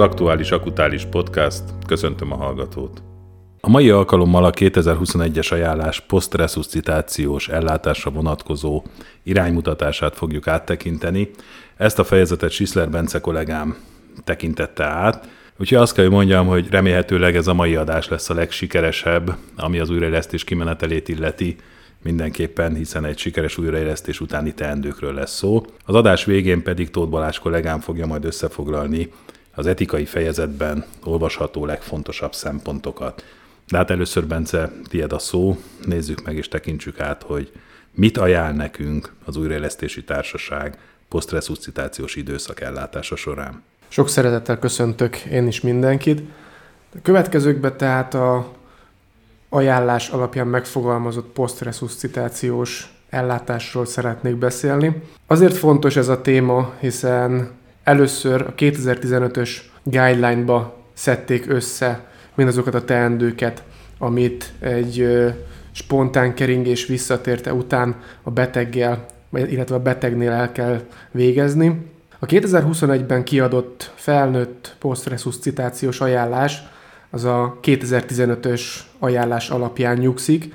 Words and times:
Aktuális 0.00 0.50
Akutális 0.50 1.04
Podcast. 1.04 1.62
Köszöntöm 1.86 2.32
a 2.32 2.36
hallgatót. 2.36 3.02
A 3.60 3.68
mai 3.68 3.90
alkalommal 3.90 4.44
a 4.44 4.50
2021-es 4.50 5.52
ajánlás 5.52 6.00
posztresuscitációs 6.00 7.48
ellátásra 7.48 8.10
vonatkozó 8.10 8.82
iránymutatását 9.22 10.16
fogjuk 10.16 10.48
áttekinteni. 10.48 11.30
Ezt 11.76 11.98
a 11.98 12.04
fejezetet 12.04 12.50
Sisler 12.50 12.90
Bence 12.90 13.20
kollégám 13.20 13.76
tekintette 14.24 14.84
át, 14.84 15.28
Úgyhogy 15.58 15.78
azt 15.78 15.94
kell, 15.94 16.04
hogy 16.04 16.14
mondjam, 16.14 16.46
hogy 16.46 16.70
remélhetőleg 16.70 17.36
ez 17.36 17.46
a 17.46 17.54
mai 17.54 17.74
adás 17.74 18.08
lesz 18.08 18.30
a 18.30 18.34
legsikeresebb, 18.34 19.36
ami 19.56 19.78
az 19.78 19.90
újraélesztés 19.90 20.44
kimenetelét 20.44 21.08
illeti, 21.08 21.56
mindenképpen, 22.02 22.74
hiszen 22.74 23.04
egy 23.04 23.18
sikeres 23.18 23.58
újraélesztés 23.58 24.20
utáni 24.20 24.54
teendőkről 24.54 25.14
lesz 25.14 25.36
szó. 25.36 25.64
Az 25.84 25.94
adás 25.94 26.24
végén 26.24 26.62
pedig 26.62 26.90
Tóth 26.90 27.10
Balázs 27.10 27.38
kollégám 27.38 27.80
fogja 27.80 28.06
majd 28.06 28.24
összefoglalni 28.24 29.10
az 29.54 29.66
etikai 29.66 30.04
fejezetben 30.04 30.84
olvasható 31.04 31.66
legfontosabb 31.66 32.34
szempontokat. 32.34 33.24
De 33.68 33.76
hát 33.76 33.90
először, 33.90 34.26
Bence, 34.26 34.72
tied 34.88 35.12
a 35.12 35.18
szó, 35.18 35.58
nézzük 35.84 36.24
meg 36.24 36.36
és 36.36 36.48
tekintsük 36.48 37.00
át, 37.00 37.22
hogy 37.22 37.52
mit 37.94 38.18
ajánl 38.18 38.56
nekünk 38.56 39.12
az 39.24 39.36
újraélesztési 39.36 40.04
társaság 40.04 40.78
posztresuscitációs 41.08 42.16
időszak 42.16 42.60
ellátása 42.60 43.16
során. 43.16 43.62
Sok 43.88 44.08
szeretettel 44.08 44.58
köszöntök 44.58 45.16
én 45.16 45.46
is 45.46 45.60
mindenkit. 45.60 46.20
A 46.94 46.98
következőkben 47.02 47.76
tehát 47.76 48.14
a 48.14 48.52
ajánlás 49.48 50.08
alapján 50.08 50.46
megfogalmazott 50.46 51.32
posztresuscitációs 51.32 52.94
ellátásról 53.08 53.86
szeretnék 53.86 54.36
beszélni. 54.36 55.02
Azért 55.26 55.56
fontos 55.56 55.96
ez 55.96 56.08
a 56.08 56.20
téma, 56.20 56.72
hiszen 56.80 57.50
először 57.90 58.42
a 58.42 58.54
2015-ös 58.54 59.50
guideline-ba 59.82 60.76
szedték 60.92 61.48
össze 61.48 62.06
mindazokat 62.34 62.74
a 62.74 62.84
teendőket, 62.84 63.62
amit 63.98 64.52
egy 64.60 65.06
spontán 65.72 66.34
keringés 66.34 66.86
visszatérte 66.86 67.54
után 67.54 67.96
a 68.22 68.30
beteggel, 68.30 69.06
illetve 69.32 69.74
a 69.74 69.82
betegnél 69.82 70.30
el 70.30 70.52
kell 70.52 70.80
végezni. 71.10 71.90
A 72.18 72.26
2021-ben 72.26 73.24
kiadott 73.24 73.92
felnőtt 73.94 74.76
posztresuscitációs 74.78 76.00
ajánlás 76.00 76.62
az 77.10 77.24
a 77.24 77.58
2015-ös 77.62 78.62
ajánlás 78.98 79.50
alapján 79.50 79.96
nyugszik, 79.96 80.54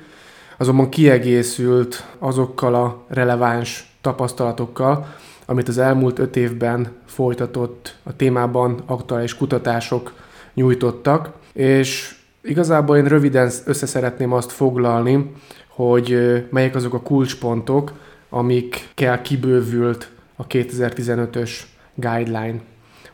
azonban 0.56 0.88
kiegészült 0.88 2.04
azokkal 2.18 2.74
a 2.74 3.04
releváns 3.08 3.96
tapasztalatokkal, 4.00 5.14
amit 5.46 5.68
az 5.68 5.78
elmúlt 5.78 6.18
öt 6.18 6.36
évben 6.36 6.92
folytatott 7.16 7.96
a 8.02 8.16
témában 8.16 8.82
aktuális 8.86 9.36
kutatások 9.36 10.12
nyújtottak, 10.54 11.32
és 11.52 12.14
igazából 12.42 12.96
én 12.96 13.04
röviden 13.04 13.50
össze 13.64 13.86
szeretném 13.86 14.32
azt 14.32 14.52
foglalni, 14.52 15.32
hogy 15.68 16.18
melyek 16.50 16.74
azok 16.74 16.94
a 16.94 17.00
kulcspontok, 17.00 17.92
amikkel 18.28 19.22
kibővült 19.22 20.10
a 20.36 20.46
2015-ös 20.46 21.50
guideline. 21.94 22.60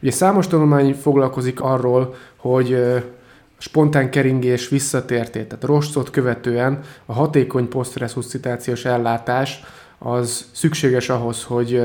Ugye 0.00 0.10
számos 0.10 0.46
tanulmány 0.46 0.94
foglalkozik 0.94 1.60
arról, 1.60 2.14
hogy 2.36 2.84
spontán 3.58 4.10
keringés 4.10 4.68
visszatértét, 4.68 5.48
tehát 5.48 5.64
rostot 5.64 6.10
követően 6.10 6.80
a 7.06 7.12
hatékony 7.12 7.68
posztresuscitációs 7.68 8.84
ellátás 8.84 9.60
az 9.98 10.44
szükséges 10.52 11.08
ahhoz, 11.08 11.42
hogy 11.42 11.82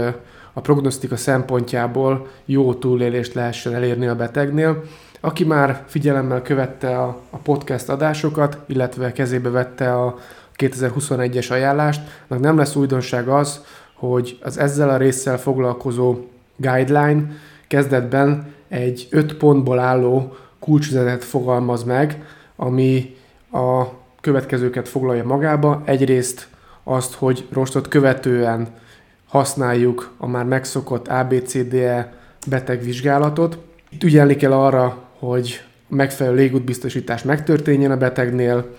a 0.58 0.62
prognosztika 0.62 1.16
szempontjából 1.18 2.28
jó 2.46 2.74
túlélést 2.74 3.34
lehessen 3.34 3.74
elérni 3.74 4.08
a 4.08 4.16
betegnél. 4.16 4.84
Aki 5.20 5.44
már 5.44 5.84
figyelemmel 5.88 6.42
követte 6.42 6.98
a, 6.98 7.22
a 7.30 7.38
podcast 7.38 7.90
adásokat, 7.90 8.58
illetve 8.66 9.12
kezébe 9.12 9.50
vette 9.50 9.94
a 9.94 10.18
2021-es 10.58 11.52
ajánlást, 11.52 12.02
annak 12.28 12.44
nem 12.44 12.58
lesz 12.58 12.76
újdonság 12.76 13.28
az, 13.28 13.64
hogy 13.94 14.38
az 14.42 14.58
ezzel 14.58 14.90
a 14.90 14.98
résszel 14.98 15.38
foglalkozó 15.38 16.16
guideline 16.56 17.24
kezdetben 17.68 18.54
egy 18.68 19.08
öt 19.10 19.34
pontból 19.34 19.80
álló 19.80 20.36
kulcsüzenet 20.60 21.24
fogalmaz 21.24 21.84
meg, 21.84 22.26
ami 22.56 23.16
a 23.52 23.84
következőket 24.22 24.88
foglalja 24.88 25.24
magába. 25.24 25.82
Egyrészt 25.86 26.48
azt, 26.84 27.14
hogy 27.14 27.48
rostot 27.52 27.88
követően 27.88 28.68
használjuk 29.28 30.14
a 30.18 30.28
már 30.28 30.46
megszokott 30.46 31.08
ABCDE 31.08 32.14
betegvizsgálatot. 32.48 33.58
Itt 33.90 34.04
ügyelni 34.04 34.36
kell 34.36 34.54
arra, 34.54 35.04
hogy 35.20 35.62
megfelelő 35.88 36.36
légútbiztosítás 36.36 37.24
megtörténjen 37.24 37.92
a 37.92 37.98
betegnél, 37.98 38.76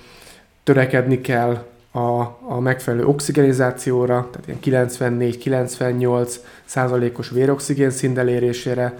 törekedni 0.62 1.20
kell 1.20 1.66
a, 1.92 2.20
a 2.48 2.60
megfelelő 2.60 3.04
oxigenizációra, 3.04 4.30
tehát 4.30 4.64
ilyen 4.64 4.88
94-98 4.90 6.34
százalékos 6.64 7.30
véroxigén 7.30 7.90
szint 7.90 8.18
elérésére, 8.18 8.98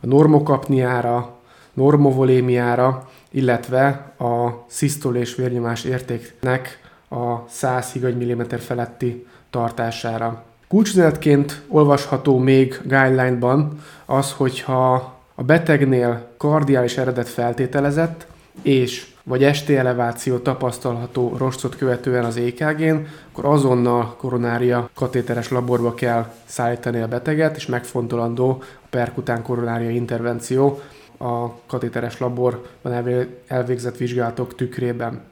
a 0.00 0.06
normokapniára, 0.06 1.38
normovolémiára, 1.72 3.08
illetve 3.30 3.86
a 4.18 4.64
szisztol 4.66 5.16
és 5.16 5.34
vérnyomás 5.34 5.84
értéknek 5.84 6.80
a 7.08 7.48
100 7.48 7.92
higany 7.92 8.34
mm 8.34 8.42
feletti 8.58 9.26
tartására. 9.50 10.44
Kulcsüzenetként 10.70 11.62
olvasható 11.68 12.38
még 12.38 12.80
guideline-ban 12.82 13.80
az, 14.06 14.32
hogyha 14.32 14.92
a 15.34 15.42
betegnél 15.42 16.28
kardiális 16.36 16.96
eredet 16.96 17.28
feltételezett, 17.28 18.26
és 18.62 19.06
vagy 19.22 19.44
esti 19.44 19.76
eleváció 19.76 20.36
tapasztalható 20.38 21.34
rostot 21.36 21.76
követően 21.76 22.24
az 22.24 22.36
EKG-n, 22.36 23.06
akkor 23.30 23.44
azonnal 23.44 24.16
koronária 24.16 24.90
katéteres 24.94 25.50
laborba 25.50 25.94
kell 25.94 26.32
szállítani 26.44 27.00
a 27.00 27.08
beteget, 27.08 27.56
és 27.56 27.66
megfontolandó 27.66 28.62
a 28.62 28.86
perkután 28.90 29.42
koronária 29.42 29.90
intervenció 29.90 30.80
a 31.18 31.48
katéteres 31.66 32.18
laborban 32.18 33.28
elvégzett 33.46 33.96
vizsgálatok 33.96 34.54
tükrében. 34.54 35.29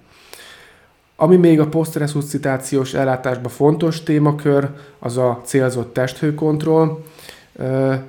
Ami 1.20 1.36
még 1.36 1.60
a 1.60 1.68
posztresuscitációs 1.68 2.94
ellátásban 2.94 3.52
fontos 3.52 4.02
témakör, 4.02 4.68
az 4.98 5.16
a 5.16 5.40
célzott 5.44 5.92
testhőkontroll, 5.92 7.04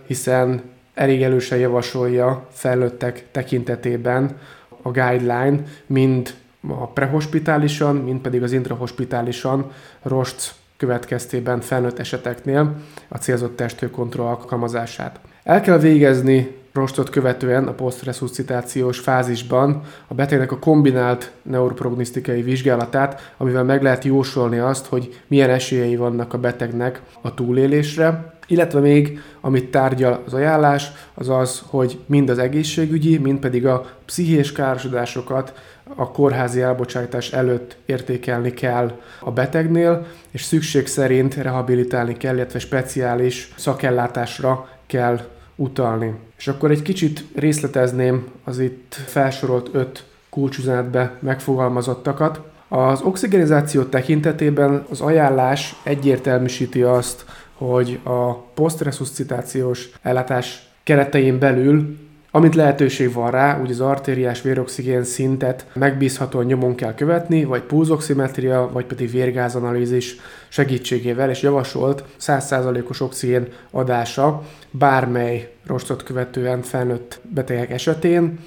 hiszen 0.05 0.61
elég 0.93 1.23
elősen 1.23 1.57
javasolja 1.57 2.47
felnőttek 2.51 3.25
tekintetében 3.31 4.37
a 4.81 4.91
guideline 4.91 5.63
mind 5.85 6.33
a 6.67 6.87
prehospitálisan, 6.87 7.95
mind 7.95 8.19
pedig 8.19 8.43
az 8.43 8.51
intrahospitálisan 8.51 9.71
rost 10.01 10.53
következtében 10.77 11.61
felnőtt 11.61 11.99
eseteknél 11.99 12.75
a 13.07 13.17
célzott 13.17 13.55
testhőkontroll 13.55 14.27
alkalmazását. 14.27 15.19
El 15.43 15.61
kell 15.61 15.77
végezni 15.77 16.58
rostot 16.73 17.09
követően 17.09 17.67
a 17.67 17.73
posztresuscitációs 17.73 18.99
fázisban 18.99 19.81
a 20.07 20.13
betegnek 20.13 20.51
a 20.51 20.59
kombinált 20.59 21.31
neuroprognosztikai 21.41 22.41
vizsgálatát, 22.41 23.33
amivel 23.37 23.63
meg 23.63 23.83
lehet 23.83 24.03
jósolni 24.03 24.57
azt, 24.57 24.85
hogy 24.85 25.21
milyen 25.27 25.49
esélyei 25.49 25.95
vannak 25.95 26.33
a 26.33 26.37
betegnek 26.37 27.01
a 27.21 27.33
túlélésre, 27.33 28.37
illetve 28.47 28.79
még, 28.79 29.19
amit 29.41 29.71
tárgyal 29.71 30.23
az 30.25 30.33
ajánlás, 30.33 30.91
az 31.13 31.29
az, 31.29 31.63
hogy 31.65 31.99
mind 32.05 32.29
az 32.29 32.37
egészségügyi, 32.37 33.17
mind 33.17 33.39
pedig 33.39 33.65
a 33.65 33.85
pszichés 34.05 34.51
károsodásokat 34.51 35.53
a 35.95 36.11
kórházi 36.11 36.61
elbocsátás 36.61 37.31
előtt 37.31 37.77
értékelni 37.85 38.53
kell 38.53 38.99
a 39.19 39.31
betegnél, 39.31 40.05
és 40.31 40.43
szükség 40.43 40.87
szerint 40.87 41.35
rehabilitálni 41.35 42.17
kell, 42.17 42.35
illetve 42.35 42.59
speciális 42.59 43.53
szakellátásra 43.57 44.69
kell 44.87 45.19
utalni. 45.55 46.13
És 46.39 46.47
akkor 46.47 46.71
egy 46.71 46.81
kicsit 46.81 47.23
részletezném 47.35 48.27
az 48.43 48.59
itt 48.59 48.93
felsorolt 49.05 49.69
öt 49.71 50.03
kulcsüzenetbe 50.29 51.17
megfogalmazottakat. 51.19 52.41
Az 52.67 53.01
oxigenizáció 53.01 53.83
tekintetében 53.83 54.85
az 54.89 55.01
ajánlás 55.01 55.75
egyértelműsíti 55.83 56.81
azt, 56.81 57.25
hogy 57.53 57.99
a 58.03 58.33
posztresuscitációs 58.33 59.89
ellátás 60.01 60.69
keretein 60.83 61.39
belül 61.39 61.97
Amint 62.31 62.55
lehetőség 62.55 63.13
van 63.13 63.31
rá, 63.31 63.61
úgy 63.61 63.71
az 63.71 63.79
artériás 63.79 64.41
véroxigén 64.41 65.03
szintet 65.03 65.65
megbízhatóan 65.73 66.45
nyomon 66.45 66.75
kell 66.75 66.93
követni, 66.93 67.43
vagy 67.43 67.61
pulzoximetria, 67.61 68.69
vagy 68.73 68.85
pedig 68.85 69.11
vérgázanalízis 69.11 70.15
segítségével, 70.47 71.29
és 71.29 71.41
javasolt 71.41 72.03
100%-os 72.19 73.01
oxigén 73.01 73.47
adása 73.71 74.41
bármely 74.71 75.51
rostot 75.65 76.03
követően 76.03 76.61
felnőtt 76.61 77.19
betegek 77.33 77.71
esetén. 77.71 78.39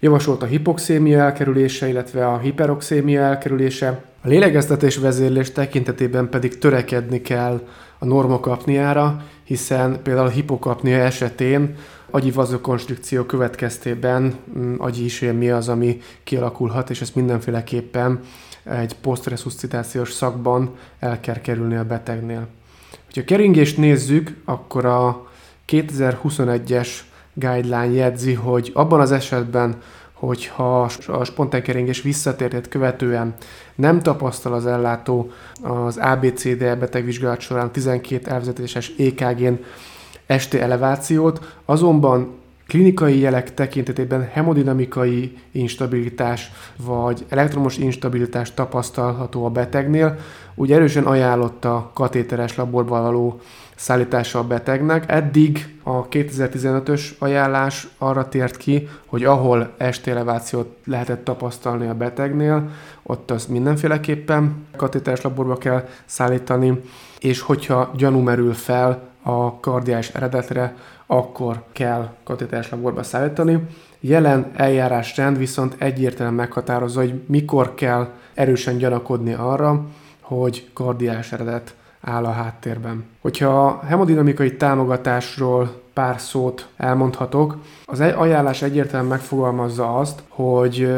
Javasolt 0.00 0.42
a 0.42 0.46
hipoxémia 0.46 1.18
elkerülése, 1.18 1.88
illetve 1.88 2.26
a 2.26 2.38
hiperoxémia 2.38 3.20
elkerülése. 3.20 4.04
A 4.22 4.28
lélegeztetés 4.28 4.96
vezérlés 4.96 5.52
tekintetében 5.52 6.28
pedig 6.28 6.58
törekedni 6.58 7.20
kell 7.20 7.60
a 7.98 8.04
normokapniára, 8.04 9.24
hiszen 9.44 10.02
például 10.02 10.26
a 10.26 10.30
hipokapnia 10.30 10.98
esetén 10.98 11.74
agyi 12.12 12.30
vazokonstrikció 12.30 13.24
következtében 13.24 14.34
mm, 14.58 14.74
agyi 14.78 15.30
mi 15.32 15.50
az, 15.50 15.68
ami 15.68 16.00
kialakulhat, 16.24 16.90
és 16.90 17.00
ezt 17.00 17.14
mindenféleképpen 17.14 18.20
egy 18.64 18.96
posztresuscitációs 18.96 20.12
szakban 20.12 20.74
el 20.98 21.20
kell 21.20 21.40
kerülni 21.40 21.74
a 21.74 21.84
betegnél. 21.84 22.46
Ha 23.14 23.24
keringést 23.24 23.76
nézzük, 23.76 24.36
akkor 24.44 24.84
a 24.84 25.30
2021-es 25.68 26.88
guideline 27.34 27.90
jegyzi, 27.90 28.34
hogy 28.34 28.70
abban 28.74 29.00
az 29.00 29.12
esetben, 29.12 29.76
hogyha 30.12 30.82
a 31.06 31.24
spontán 31.24 31.62
keringés 31.62 32.02
visszatérhet 32.02 32.68
követően 32.68 33.34
nem 33.74 34.00
tapasztal 34.00 34.52
az 34.52 34.66
ellátó 34.66 35.30
az 35.62 35.96
ABCD 35.96 36.78
betegvizsgálat 36.78 37.40
során 37.40 37.72
12 37.72 38.30
elvezetéses 38.30 38.92
EKG-n 38.98 39.54
esti 40.32 40.60
elevációt, 40.60 41.56
azonban 41.64 42.40
klinikai 42.66 43.18
jelek 43.18 43.54
tekintetében 43.54 44.28
hemodinamikai 44.32 45.38
instabilitás 45.50 46.50
vagy 46.76 47.24
elektromos 47.28 47.76
instabilitás 47.76 48.54
tapasztalható 48.54 49.44
a 49.44 49.50
betegnél, 49.50 50.18
úgy 50.54 50.72
erősen 50.72 51.04
ajánlotta 51.04 51.90
katéteres 51.94 52.56
laborba 52.56 53.02
való 53.02 53.40
szállítása 53.74 54.38
a 54.38 54.44
betegnek. 54.44 55.04
Eddig 55.10 55.74
a 55.82 56.08
2015-ös 56.08 57.18
ajánlás 57.18 57.88
arra 57.98 58.28
tért 58.28 58.56
ki, 58.56 58.88
hogy 59.06 59.24
ahol 59.24 59.74
estelevációt 59.76 60.76
lehetett 60.84 61.24
tapasztalni 61.24 61.86
a 61.86 61.94
betegnél, 61.94 62.70
ott 63.02 63.30
az 63.30 63.46
mindenféleképpen 63.46 64.66
katéteres 64.76 65.20
laborba 65.20 65.56
kell 65.56 65.88
szállítani, 66.04 66.80
és 67.20 67.40
hogyha 67.40 67.90
gyanú 67.96 68.18
merül 68.18 68.54
fel 68.54 69.11
a 69.22 69.60
kardiás 69.60 70.08
eredetre, 70.08 70.76
akkor 71.06 71.62
kell 71.72 72.14
katéteres 72.24 72.70
laborba 72.70 73.02
szállítani. 73.02 73.66
Jelen 74.00 74.50
eljárásrend 74.56 75.38
viszont 75.38 75.74
egyértelműen 75.78 76.36
meghatározza, 76.36 77.00
hogy 77.00 77.22
mikor 77.26 77.74
kell 77.74 78.08
erősen 78.34 78.76
gyanakodni 78.76 79.32
arra, 79.32 79.84
hogy 80.20 80.70
kardiás 80.72 81.32
eredet 81.32 81.74
áll 82.00 82.24
a 82.24 82.30
háttérben. 82.30 83.04
Hogyha 83.20 83.66
a 83.66 83.84
hemodinamikai 83.86 84.56
támogatásról 84.56 85.80
pár 85.92 86.20
szót 86.20 86.68
elmondhatok, 86.76 87.56
az 87.84 88.00
ajánlás 88.00 88.62
egyértelműen 88.62 89.10
megfogalmazza 89.10 89.96
azt, 89.96 90.22
hogy 90.28 90.92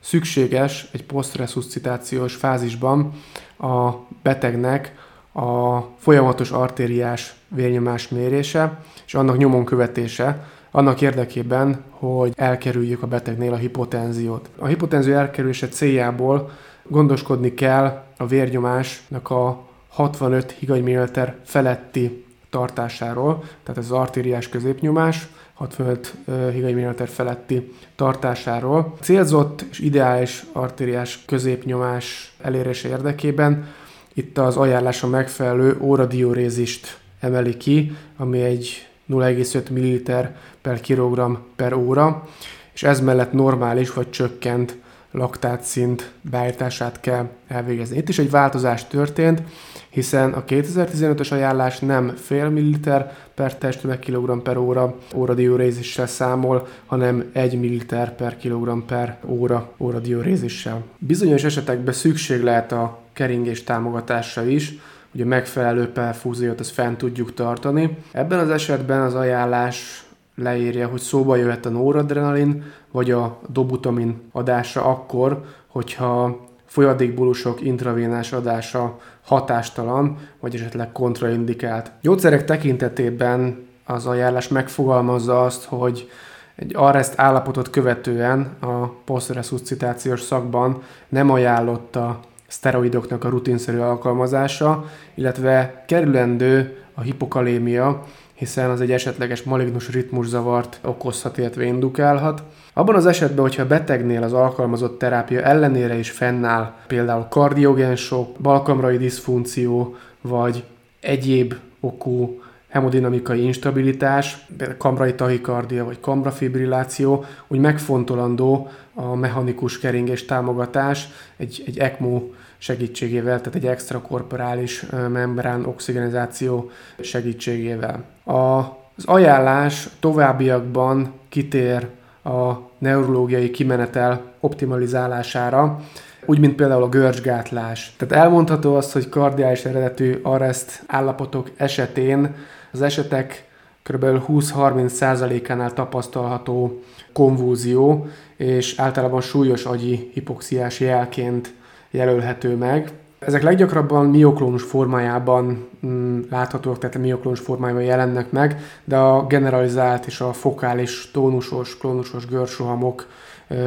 szükséges 0.00 0.88
egy 0.92 1.04
posztresuscitációs 1.04 2.34
fázisban 2.34 3.12
a 3.58 3.90
betegnek 4.22 4.94
a 5.32 5.80
folyamatos 5.98 6.50
artériás 6.50 7.34
vérnyomás 7.54 8.08
mérése 8.08 8.78
és 9.06 9.14
annak 9.14 9.36
nyomon 9.36 9.64
követése, 9.64 10.46
annak 10.70 11.00
érdekében, 11.00 11.82
hogy 11.90 12.32
elkerüljük 12.36 13.02
a 13.02 13.06
betegnél 13.06 13.52
a 13.52 13.56
hipotenziót. 13.56 14.50
A 14.58 14.66
hipotenzió 14.66 15.14
elkerülése 15.14 15.68
céljából 15.68 16.50
gondoskodni 16.88 17.54
kell 17.54 18.04
a 18.16 18.26
vérnyomásnak 18.26 19.30
a 19.30 19.62
65 19.88 20.50
higany 20.50 20.98
feletti 21.44 22.24
tartásáról, 22.50 23.44
tehát 23.62 23.80
ez 23.80 23.84
az 23.84 23.98
artériás 23.98 24.48
középnyomás, 24.48 25.28
65 25.54 26.14
higany 26.52 26.94
feletti 26.94 27.72
tartásáról. 27.96 28.96
Célzott 29.00 29.64
és 29.70 29.78
ideális 29.78 30.44
artériás 30.52 31.24
középnyomás 31.26 32.34
elérése 32.40 32.88
érdekében 32.88 33.66
itt 34.14 34.38
az 34.38 34.56
ajánlása 34.56 35.06
megfelelő 35.06 35.76
óradiórézist 35.80 37.00
emeli 37.22 37.56
ki, 37.56 37.96
ami 38.16 38.42
egy 38.42 38.86
0,5 39.10 39.70
ml 39.70 40.28
per 40.62 40.80
kilogramm 40.80 41.34
per 41.56 41.72
óra, 41.72 42.28
és 42.74 42.82
ez 42.82 43.00
mellett 43.00 43.32
normális 43.32 43.92
vagy 43.92 44.10
csökkent 44.10 44.76
laktátszint 45.10 46.12
beállítását 46.20 47.00
kell 47.00 47.28
elvégezni. 47.48 47.96
Itt 47.96 48.08
is 48.08 48.18
egy 48.18 48.30
változás 48.30 48.86
történt, 48.86 49.42
hiszen 49.88 50.32
a 50.32 50.44
2015-ös 50.44 51.32
ajánlás 51.32 51.78
nem 51.78 52.08
fél 52.16 52.48
milliliter 52.48 53.16
per 53.34 53.58
testtömeg 53.58 53.98
kilogramm 53.98 54.38
per 54.38 54.56
óra 54.56 54.94
óradiórézissel 55.14 56.06
számol, 56.06 56.68
hanem 56.86 57.30
1 57.32 57.60
milliliter 57.60 58.14
per 58.14 58.36
kilogramm 58.36 58.80
per 58.80 59.18
óra 59.26 59.72
óradiórézissel. 59.78 60.84
Bizonyos 60.98 61.44
esetekben 61.44 61.94
szükség 61.94 62.42
lehet 62.42 62.72
a 62.72 62.98
keringés 63.12 63.64
támogatásra 63.64 64.44
is, 64.44 64.74
hogy 65.12 65.20
a 65.20 65.24
megfelelő 65.26 65.88
perfúziót 65.88 66.60
ezt 66.60 66.70
fent 66.70 66.98
tudjuk 66.98 67.34
tartani. 67.34 67.98
Ebben 68.12 68.38
az 68.38 68.50
esetben 68.50 69.00
az 69.00 69.14
ajánlás 69.14 70.04
leírja, 70.34 70.88
hogy 70.88 71.00
szóba 71.00 71.36
jöhet 71.36 71.66
a 71.66 71.70
noradrenalin 71.70 72.64
vagy 72.90 73.10
a 73.10 73.38
dobutamin 73.48 74.20
adása 74.32 74.84
akkor, 74.84 75.44
hogyha 75.66 76.46
folyadékbulusok 76.64 77.60
intravénás 77.60 78.32
adása 78.32 78.98
hatástalan, 79.24 80.18
vagy 80.40 80.54
esetleg 80.54 80.92
kontraindikált. 80.92 81.90
Gyógyszerek 82.00 82.44
tekintetében 82.44 83.66
az 83.84 84.06
ajánlás 84.06 84.48
megfogalmazza 84.48 85.44
azt, 85.44 85.64
hogy 85.64 86.10
egy 86.56 86.72
arrest 86.76 87.12
állapotot 87.16 87.70
követően 87.70 88.56
a 88.60 88.86
posztresuscitációs 88.86 90.20
szakban 90.20 90.82
nem 91.08 91.30
ajánlotta 91.30 92.20
szteroidoknak 92.52 93.24
a 93.24 93.28
rutinszerű 93.28 93.78
alkalmazása, 93.78 94.84
illetve 95.14 95.84
kerülendő 95.86 96.76
a 96.94 97.00
hipokalémia, 97.00 98.04
hiszen 98.34 98.70
az 98.70 98.80
egy 98.80 98.92
esetleges 98.92 99.42
malignus 99.42 99.90
ritmuszavart 99.90 100.78
okozhat, 100.82 101.38
illetve 101.38 101.64
indukálhat. 101.64 102.42
Abban 102.72 102.94
az 102.94 103.06
esetben, 103.06 103.44
hogyha 103.44 103.62
a 103.62 103.66
betegnél 103.66 104.22
az 104.22 104.32
alkalmazott 104.32 104.98
terápia 104.98 105.40
ellenére 105.40 105.94
is 105.94 106.10
fennáll 106.10 106.74
például 106.86 107.26
kardiogensok, 107.30 108.38
balkamrai 108.38 108.96
diszfunkció, 108.96 109.96
vagy 110.20 110.64
egyéb 111.00 111.54
okú 111.80 112.40
hemodinamikai 112.68 113.44
instabilitás, 113.44 114.46
például 114.56 114.78
kamrai 114.78 115.14
tahikardia 115.14 115.84
vagy 115.84 116.00
kambrafibrilláció, 116.00 117.24
úgy 117.48 117.58
megfontolandó 117.58 118.68
a 118.94 119.14
mechanikus 119.14 119.78
keringés 119.78 120.24
támogatás 120.24 121.08
egy, 121.36 121.62
egy 121.66 121.78
ECMO 121.78 122.22
segítségével, 122.62 123.38
tehát 123.38 123.54
egy 123.54 123.66
extrakorporális 123.66 124.86
membrán 125.08 125.64
oxigenizáció 125.64 126.70
segítségével. 127.00 128.04
A, 128.24 128.58
az 128.96 129.04
ajánlás 129.04 129.88
továbbiakban 130.00 131.12
kitér 131.28 131.86
a 132.24 132.52
neurológiai 132.78 133.50
kimenetel 133.50 134.22
optimalizálására, 134.40 135.80
úgy, 136.26 136.38
mint 136.38 136.54
például 136.54 136.82
a 136.82 136.88
görcsgátlás. 136.88 137.94
Tehát 137.96 138.24
elmondható 138.24 138.74
az, 138.74 138.92
hogy 138.92 139.08
kardiális 139.08 139.64
eredetű 139.64 140.18
arrest 140.22 140.82
állapotok 140.86 141.50
esetén 141.56 142.34
az 142.72 142.82
esetek 142.82 143.48
kb. 143.82 144.04
20-30%-ánál 144.04 145.72
tapasztalható 145.72 146.82
konvúzió, 147.12 148.06
és 148.36 148.78
általában 148.78 149.20
súlyos 149.20 149.64
agyi 149.64 150.10
hipoxiás 150.12 150.80
jelként 150.80 151.54
jelölhető 151.92 152.56
meg. 152.56 152.90
Ezek 153.18 153.42
leggyakrabban 153.42 154.06
mioklónus 154.06 154.62
formájában 154.62 155.68
mm, 155.86 156.20
láthatóak, 156.30 156.78
tehát 156.78 156.96
a 156.96 156.98
mioklónus 156.98 157.40
formájában 157.40 157.82
jelennek 157.82 158.30
meg, 158.30 158.60
de 158.84 158.96
a 158.96 159.26
generalizált 159.26 160.06
és 160.06 160.20
a 160.20 160.32
fokális 160.32 161.10
tónusos, 161.10 161.76
klónusos 161.78 162.26
görsuhamok 162.26 163.06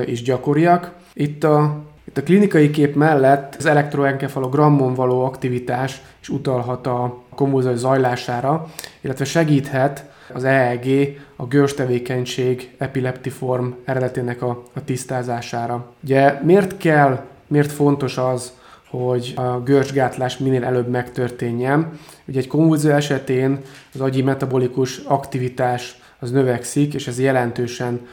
is 0.05 0.21
gyakoriak. 0.21 0.91
Itt 1.13 1.43
a, 1.43 1.77
itt 2.03 2.17
a 2.17 2.23
klinikai 2.23 2.69
kép 2.69 2.95
mellett 2.95 3.55
az 3.57 3.65
elektroenkefalogrammon 3.65 4.93
való 4.93 5.25
aktivitás 5.25 6.01
is 6.21 6.29
utalhat 6.29 6.87
a 6.87 7.23
konvulzió 7.35 7.75
zajlására, 7.75 8.65
illetve 9.01 9.25
segíthet 9.25 10.09
az 10.33 10.43
EEG 10.43 11.17
a 11.35 11.45
görs 11.45 11.73
tevékenység 11.73 12.75
epileptiform 12.77 13.67
eredetének 13.85 14.41
a, 14.41 14.63
a 14.73 14.83
tisztázására. 14.83 15.93
Ugye 16.03 16.39
miért 16.43 16.77
kell 16.77 17.19
miért 17.47 17.71
fontos 17.71 18.17
az, 18.17 18.51
hogy 18.89 19.33
a 19.35 19.59
görcsgátlás 19.59 20.37
minél 20.37 20.63
előbb 20.63 20.87
megtörténjen. 20.87 21.99
Ugye 22.27 22.39
egy 22.39 22.47
konvulzió 22.47 22.91
esetén 22.91 23.61
az 23.93 24.01
agyi 24.01 24.21
metabolikus 24.21 24.97
aktivitás 24.97 25.99
az 26.19 26.31
növekszik, 26.31 26.93
és 26.93 27.07
ez 27.07 27.19
jelentősen 27.19 28.07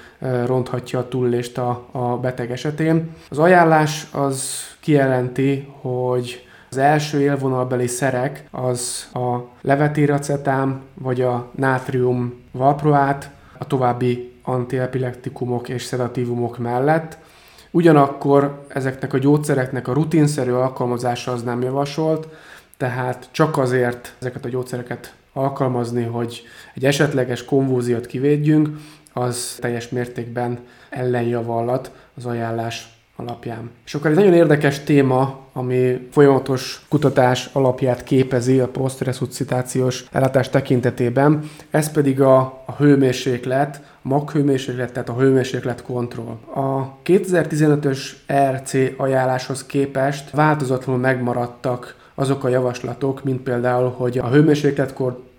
ronthatja 0.46 0.98
a 0.98 1.08
túlélést 1.08 1.58
a, 1.58 1.88
a 1.90 2.16
beteg 2.16 2.50
esetén. 2.50 3.10
Az 3.30 3.38
ajánlás 3.38 4.06
az 4.12 4.50
kijelenti, 4.80 5.68
hogy 5.80 6.46
az 6.70 6.76
első 6.76 7.20
élvonalbeli 7.20 7.86
szerek 7.86 8.48
az 8.50 9.10
a 9.14 9.36
levetíracetám 9.60 10.80
vagy 10.94 11.20
a 11.20 11.50
nátrium 11.54 12.40
valproát, 12.50 13.30
a 13.58 13.66
további 13.66 14.32
antiepileptikumok 14.42 15.68
és 15.68 15.82
szedatívumok 15.82 16.58
mellett. 16.58 17.18
Ugyanakkor 17.74 18.64
ezeknek 18.68 19.12
a 19.12 19.18
gyógyszereknek 19.18 19.88
a 19.88 19.92
rutinszerű 19.92 20.50
alkalmazása 20.50 21.32
az 21.32 21.42
nem 21.42 21.62
javasolt, 21.62 22.28
tehát 22.76 23.28
csak 23.30 23.58
azért 23.58 24.14
ezeket 24.18 24.44
a 24.44 24.48
gyógyszereket 24.48 25.14
alkalmazni, 25.32 26.02
hogy 26.02 26.42
egy 26.74 26.84
esetleges 26.84 27.44
konvúziót 27.44 28.06
kivédjünk, 28.06 28.68
az 29.12 29.56
teljes 29.60 29.88
mértékben 29.88 30.58
ellenjavallat 30.90 31.90
az 32.16 32.26
ajánlás 32.26 33.02
alapján. 33.16 33.70
És 33.84 33.94
akkor 33.94 34.10
egy 34.10 34.16
nagyon 34.16 34.34
érdekes 34.34 34.80
téma, 34.80 35.38
ami 35.52 36.08
folyamatos 36.10 36.84
kutatás 36.88 37.48
alapját 37.52 38.04
képezi 38.04 38.60
a 38.60 38.68
posztresuscitációs 38.68 40.04
ellátás 40.12 40.48
tekintetében, 40.48 41.50
ez 41.70 41.90
pedig 41.90 42.20
a, 42.20 42.38
a 42.66 42.74
hőmérséklet, 42.78 43.82
a 44.02 44.08
maghőmérséklet, 44.08 44.92
tehát 44.92 45.08
a 45.08 45.16
hőmérséklet 45.16 45.82
kontroll. 45.82 46.38
A 46.54 46.96
2015-ös 47.04 47.98
RC 48.52 48.72
ajánláshoz 48.96 49.66
képest 49.66 50.30
változatlanul 50.30 51.00
megmaradtak 51.00 51.96
azok 52.14 52.44
a 52.44 52.48
javaslatok, 52.48 53.24
mint 53.24 53.40
például, 53.40 53.90
hogy 53.90 54.18
a 54.18 54.28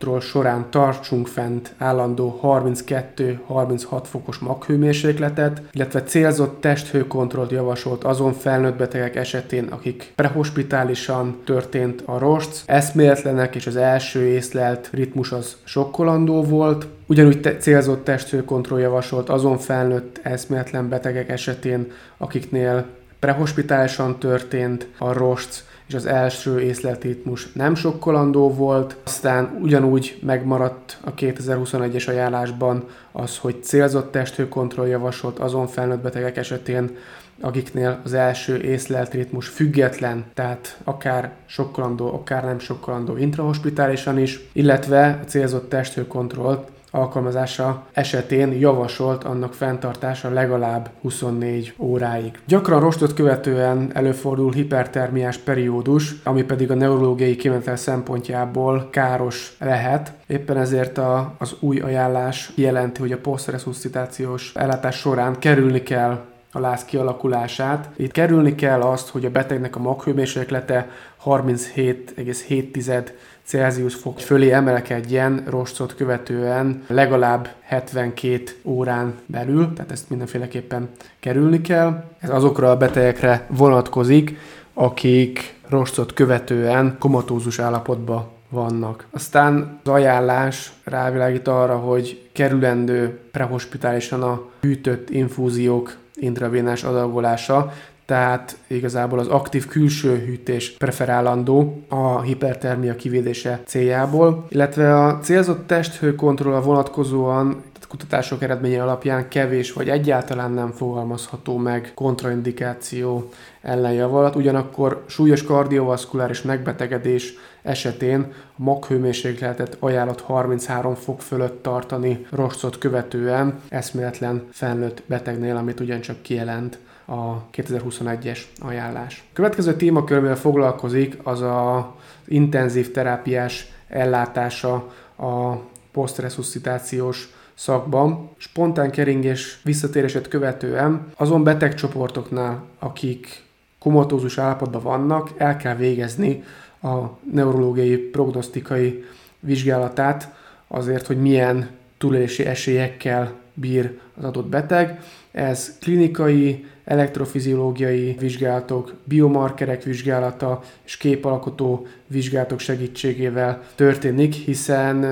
hőmérsékletkontroll 0.03 0.19
során 0.19 0.69
tartsunk 0.69 1.27
fent 1.27 1.73
állandó 1.77 2.39
32-36 2.43 4.03
fokos 4.03 4.37
maghőmérsékletet, 4.37 5.61
illetve 5.71 6.03
célzott 6.03 6.61
testhőkontrollt 6.61 7.51
javasolt 7.51 8.03
azon 8.03 8.33
felnőtt 8.33 8.75
betegek 8.75 9.15
esetén, 9.15 9.67
akik 9.69 10.11
prehospitálisan 10.15 11.41
történt 11.45 12.03
a 12.05 12.17
rost, 12.17 12.63
eszméletlenek 12.65 13.55
és 13.55 13.67
az 13.67 13.75
első 13.75 14.25
észlelt 14.27 14.89
ritmus 14.91 15.31
az 15.31 15.55
sokkolandó 15.63 16.43
volt, 16.43 16.87
Ugyanúgy 17.07 17.41
te- 17.41 17.57
célzott 17.57 18.03
testhőkontroll 18.03 18.79
javasolt 18.79 19.29
azon 19.29 19.57
felnőtt 19.57 20.19
eszméletlen 20.23 20.89
betegek 20.89 21.29
esetén, 21.29 21.91
akiknél 22.17 22.85
prehospitálisan 23.19 24.19
történt 24.19 24.87
a 24.97 25.13
rost, 25.13 25.63
és 25.93 25.99
az 25.99 26.05
első 26.05 26.61
észleltétmus 26.61 27.51
nem 27.51 27.75
sokkolandó 27.75 28.53
volt, 28.53 28.97
aztán 29.03 29.57
ugyanúgy 29.61 30.19
megmaradt 30.21 30.97
a 31.03 31.13
2021-es 31.13 32.07
ajánlásban 32.07 32.87
az, 33.11 33.37
hogy 33.37 33.63
célzott 33.63 34.11
testhőkontroll 34.11 34.87
javasolt 34.87 35.39
azon 35.39 35.67
felnőtt 35.67 36.01
betegek 36.01 36.37
esetén, 36.37 36.97
akiknél 37.41 37.99
az 38.03 38.13
első 38.13 38.61
észlelt 38.61 39.13
ritmus 39.13 39.47
független, 39.47 40.25
tehát 40.33 40.77
akár 40.83 41.31
sokkolandó, 41.45 42.13
akár 42.13 42.43
nem 42.43 42.59
sokkolandó 42.59 43.17
intrahospitálisan 43.17 44.19
is, 44.19 44.39
illetve 44.51 45.19
a 45.23 45.25
célzott 45.25 45.69
testhőkontrollt 45.69 46.71
alkalmazása 46.95 47.83
esetén 47.91 48.51
javasolt 48.51 49.23
annak 49.23 49.53
fenntartása 49.53 50.29
legalább 50.29 50.89
24 51.01 51.73
óráig. 51.77 52.39
Gyakran 52.45 52.79
rostot 52.79 53.13
követően 53.13 53.91
előfordul 53.93 54.51
hipertermiás 54.51 55.37
periódus, 55.37 56.15
ami 56.23 56.43
pedig 56.43 56.71
a 56.71 56.75
neurológiai 56.75 57.35
kimenetel 57.35 57.75
szempontjából 57.75 58.87
káros 58.91 59.55
lehet. 59.59 60.13
Éppen 60.27 60.57
ezért 60.57 60.97
a, 60.97 61.35
az 61.37 61.55
új 61.59 61.79
ajánlás 61.79 62.51
jelenti, 62.55 62.99
hogy 62.99 63.11
a 63.11 63.17
posztresuscitációs 63.17 64.51
ellátás 64.55 64.95
során 64.95 65.39
kerülni 65.39 65.83
kell 65.83 66.21
a 66.51 66.59
láz 66.59 66.85
kialakulását. 66.85 67.89
Itt 67.95 68.11
kerülni 68.11 68.55
kell 68.55 68.81
azt, 68.81 69.09
hogy 69.09 69.25
a 69.25 69.29
betegnek 69.29 69.75
a 69.75 69.79
maghőmérséklete 69.79 70.89
37,7 71.25 73.09
Celsius 73.45 73.95
fok 73.95 74.19
fölé 74.19 74.51
emelkedjen 74.51 75.43
rostot 75.49 75.95
követően 75.95 76.83
legalább 76.87 77.49
72 77.61 78.43
órán 78.63 79.13
belül, 79.25 79.73
tehát 79.73 79.91
ezt 79.91 80.09
mindenféleképpen 80.09 80.89
kerülni 81.19 81.61
kell. 81.61 82.03
Ez 82.19 82.29
azokra 82.29 82.71
a 82.71 82.77
betegekre 82.77 83.45
vonatkozik, 83.49 84.37
akik 84.73 85.55
rostot 85.69 86.13
követően 86.13 86.95
komatózus 86.99 87.59
állapotba 87.59 88.31
vannak. 88.49 89.05
Aztán 89.11 89.79
az 89.83 89.91
ajánlás 89.91 90.71
rávilágít 90.83 91.47
arra, 91.47 91.77
hogy 91.77 92.29
kerülendő 92.31 93.19
prehospitálisan 93.31 94.23
a 94.23 94.41
hűtött 94.61 95.09
infúziók 95.09 95.97
intravénás 96.15 96.83
adagolása, 96.83 97.73
tehát 98.05 98.57
igazából 98.67 99.19
az 99.19 99.27
aktív 99.27 99.67
külső 99.67 100.17
hűtés 100.25 100.71
preferálandó 100.71 101.83
a 101.89 102.21
hipertermia 102.21 102.95
kivédése 102.95 103.61
céljából, 103.65 104.45
illetve 104.49 105.05
a 105.05 105.19
célzott 105.19 105.67
testhőkontrollra 105.67 106.61
vonatkozóan 106.61 107.63
kutatások 107.93 108.43
eredménye 108.43 108.81
alapján 108.81 109.27
kevés 109.27 109.73
vagy 109.73 109.89
egyáltalán 109.89 110.51
nem 110.51 110.71
fogalmazható 110.71 111.57
meg 111.57 111.91
kontraindikáció 111.95 113.29
ellenjavalat, 113.61 114.35
ugyanakkor 114.35 115.03
súlyos 115.07 115.43
kardiovaszkuláris 115.43 116.41
megbetegedés 116.41 117.33
esetén 117.63 118.33
maghőmérsékletet 118.55 119.77
ajánlott 119.79 120.21
33 120.21 120.95
fok 120.95 121.21
fölött 121.21 121.63
tartani 121.63 122.25
rostot 122.29 122.77
követően 122.77 123.59
eszméletlen 123.69 124.47
felnőtt 124.51 125.03
betegnél, 125.05 125.55
amit 125.55 125.79
ugyancsak 125.79 126.21
kijelent 126.21 126.79
a 127.05 127.49
2021-es 127.51 128.39
ajánlás. 128.59 129.23
A 129.29 129.33
következő 129.33 129.75
témakörben 129.75 130.35
foglalkozik 130.35 131.17
az 131.23 131.41
a 131.41 131.95
intenzív 132.25 132.91
terápiás 132.91 133.67
ellátása 133.87 134.73
a 135.17 135.53
posztresuscitációs 135.91 137.29
szakban. 137.53 138.29
Spontán 138.37 138.91
keringés 138.91 139.59
visszatéréset 139.63 140.27
követően 140.27 141.07
azon 141.15 141.43
betegcsoportoknál, 141.43 142.63
akik 142.79 143.43
komatózus 143.79 144.37
állapotban 144.37 144.81
vannak, 144.81 145.29
el 145.37 145.57
kell 145.57 145.75
végezni 145.75 146.43
a 146.83 147.17
neurológiai 147.31 147.97
prognosztikai 147.97 149.03
vizsgálatát 149.39 150.35
azért, 150.67 151.07
hogy 151.07 151.21
milyen 151.21 151.69
túlélési 151.97 152.45
esélyekkel 152.45 153.33
bír 153.53 153.99
az 154.17 154.23
adott 154.23 154.47
beteg. 154.47 154.99
Ez 155.31 155.77
klinikai, 155.79 156.65
elektrofiziológiai 156.83 158.15
vizsgálatok, 158.19 158.93
biomarkerek 159.03 159.83
vizsgálata 159.83 160.63
és 160.83 160.97
képalkotó 160.97 161.87
vizsgálatok 162.07 162.59
segítségével 162.59 163.63
történik, 163.75 164.33
hiszen 164.33 165.03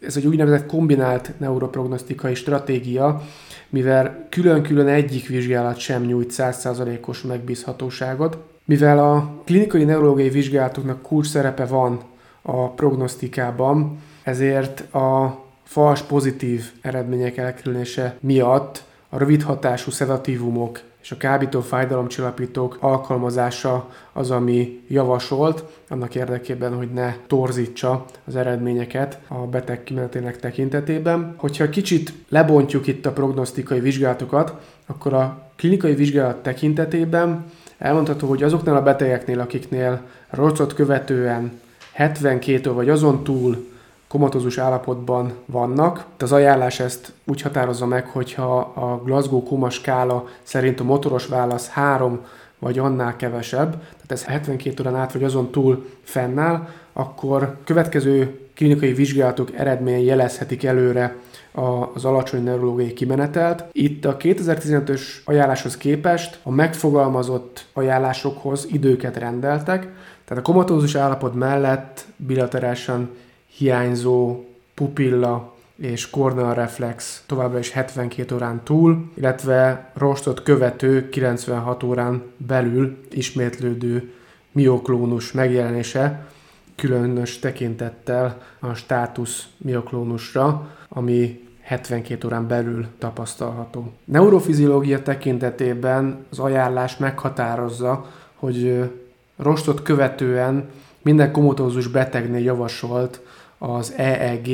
ez 0.00 0.16
egy 0.16 0.26
úgynevezett 0.26 0.66
kombinált 0.66 1.32
neuroprognosztikai 1.38 2.34
stratégia, 2.34 3.22
mivel 3.68 4.26
külön-külön 4.30 4.88
egyik 4.88 5.28
vizsgálat 5.28 5.78
sem 5.78 6.02
nyújt 6.02 6.32
100%-os 6.36 7.22
megbízhatóságot. 7.22 8.55
Mivel 8.68 8.98
a 8.98 9.42
klinikai 9.44 9.84
neurológiai 9.84 10.28
vizsgálatoknak 10.28 11.02
kulcs 11.02 11.26
szerepe 11.26 11.64
van 11.64 12.00
a 12.42 12.68
prognosztikában, 12.68 13.98
ezért 14.22 14.94
a 14.94 15.38
fals 15.64 16.02
pozitív 16.02 16.72
eredmények 16.80 17.36
elkerülése 17.36 18.16
miatt 18.20 18.84
a 19.08 19.18
rövid 19.18 19.42
hatású 19.42 19.90
szedatívumok 19.90 20.80
és 21.02 21.12
a 21.12 21.16
kábító 21.16 21.60
fájdalomcsillapítók 21.60 22.76
alkalmazása 22.80 23.90
az, 24.12 24.30
ami 24.30 24.82
javasolt, 24.88 25.64
annak 25.88 26.14
érdekében, 26.14 26.76
hogy 26.76 26.92
ne 26.92 27.14
torzítsa 27.26 28.04
az 28.24 28.36
eredményeket 28.36 29.18
a 29.28 29.34
beteg 29.34 29.82
kimenetének 29.82 30.40
tekintetében. 30.40 31.34
Hogyha 31.36 31.68
kicsit 31.68 32.12
lebontjuk 32.28 32.86
itt 32.86 33.06
a 33.06 33.12
prognosztikai 33.12 33.80
vizsgálatokat, 33.80 34.54
akkor 34.86 35.12
a 35.12 35.50
klinikai 35.56 35.94
vizsgálat 35.94 36.42
tekintetében 36.42 37.44
elmondható, 37.78 38.28
hogy 38.28 38.42
azoknál 38.42 38.76
a 38.76 38.82
betegeknél, 38.82 39.40
akiknél 39.40 40.00
rocot 40.30 40.74
követően 40.74 41.60
72 41.92 42.72
vagy 42.72 42.88
azon 42.88 43.24
túl 43.24 43.66
komatozós 44.08 44.58
állapotban 44.58 45.32
vannak. 45.46 46.04
Az 46.18 46.32
ajánlás 46.32 46.80
ezt 46.80 47.12
úgy 47.24 47.40
határozza 47.40 47.86
meg, 47.86 48.06
hogyha 48.06 48.58
a 48.58 49.02
Glasgow 49.04 49.42
koma 49.42 49.70
skála 49.70 50.28
szerint 50.42 50.80
a 50.80 50.84
motoros 50.84 51.26
válasz 51.26 51.68
3 51.68 52.20
vagy 52.58 52.78
annál 52.78 53.16
kevesebb, 53.16 53.70
tehát 53.70 54.10
ez 54.10 54.24
72 54.24 54.82
órán 54.82 55.00
át 55.00 55.12
vagy 55.12 55.24
azon 55.24 55.50
túl 55.50 55.86
fennáll, 56.02 56.68
akkor 56.92 57.56
következő 57.64 58.40
klinikai 58.54 58.92
vizsgálatok 58.92 59.54
eredménye 59.56 59.98
jelezhetik 59.98 60.64
előre 60.64 61.16
az 61.56 62.04
alacsony 62.04 62.42
neurológiai 62.42 62.92
kimenetelt. 62.92 63.64
Itt 63.72 64.04
a 64.04 64.16
2015-ös 64.16 65.00
ajánláshoz 65.24 65.76
képest 65.76 66.38
a 66.42 66.50
megfogalmazott 66.50 67.66
ajánlásokhoz 67.72 68.66
időket 68.70 69.16
rendeltek, 69.16 69.80
tehát 70.24 70.42
a 70.42 70.46
komatózus 70.46 70.94
állapot 70.94 71.34
mellett 71.34 72.04
bilaterálisan 72.16 73.10
hiányzó 73.46 74.44
pupilla 74.74 75.54
és 75.76 76.10
corneal 76.10 76.54
reflex 76.54 77.22
továbbra 77.26 77.58
is 77.58 77.70
72 77.70 78.34
órán 78.34 78.60
túl, 78.64 79.10
illetve 79.14 79.90
rostot 79.94 80.42
követő 80.42 81.08
96 81.08 81.82
órán 81.82 82.22
belül 82.36 82.96
ismétlődő 83.10 84.12
mioklónus 84.52 85.32
megjelenése, 85.32 86.26
különös 86.74 87.38
tekintettel 87.38 88.42
a 88.58 88.74
státusz 88.74 89.46
mioklónusra, 89.56 90.70
ami 90.88 91.45
72 91.66 92.26
órán 92.26 92.46
belül 92.46 92.86
tapasztalható. 92.98 93.92
Neurofiziológia 94.04 95.02
tekintetében 95.02 96.26
az 96.30 96.38
ajánlás 96.38 96.96
meghatározza, 96.96 98.06
hogy 98.34 98.90
rostot 99.36 99.82
követően 99.82 100.68
minden 101.02 101.32
komotózus 101.32 101.86
betegnél 101.86 102.42
javasolt 102.42 103.20
az 103.58 103.92
EEG 103.96 104.48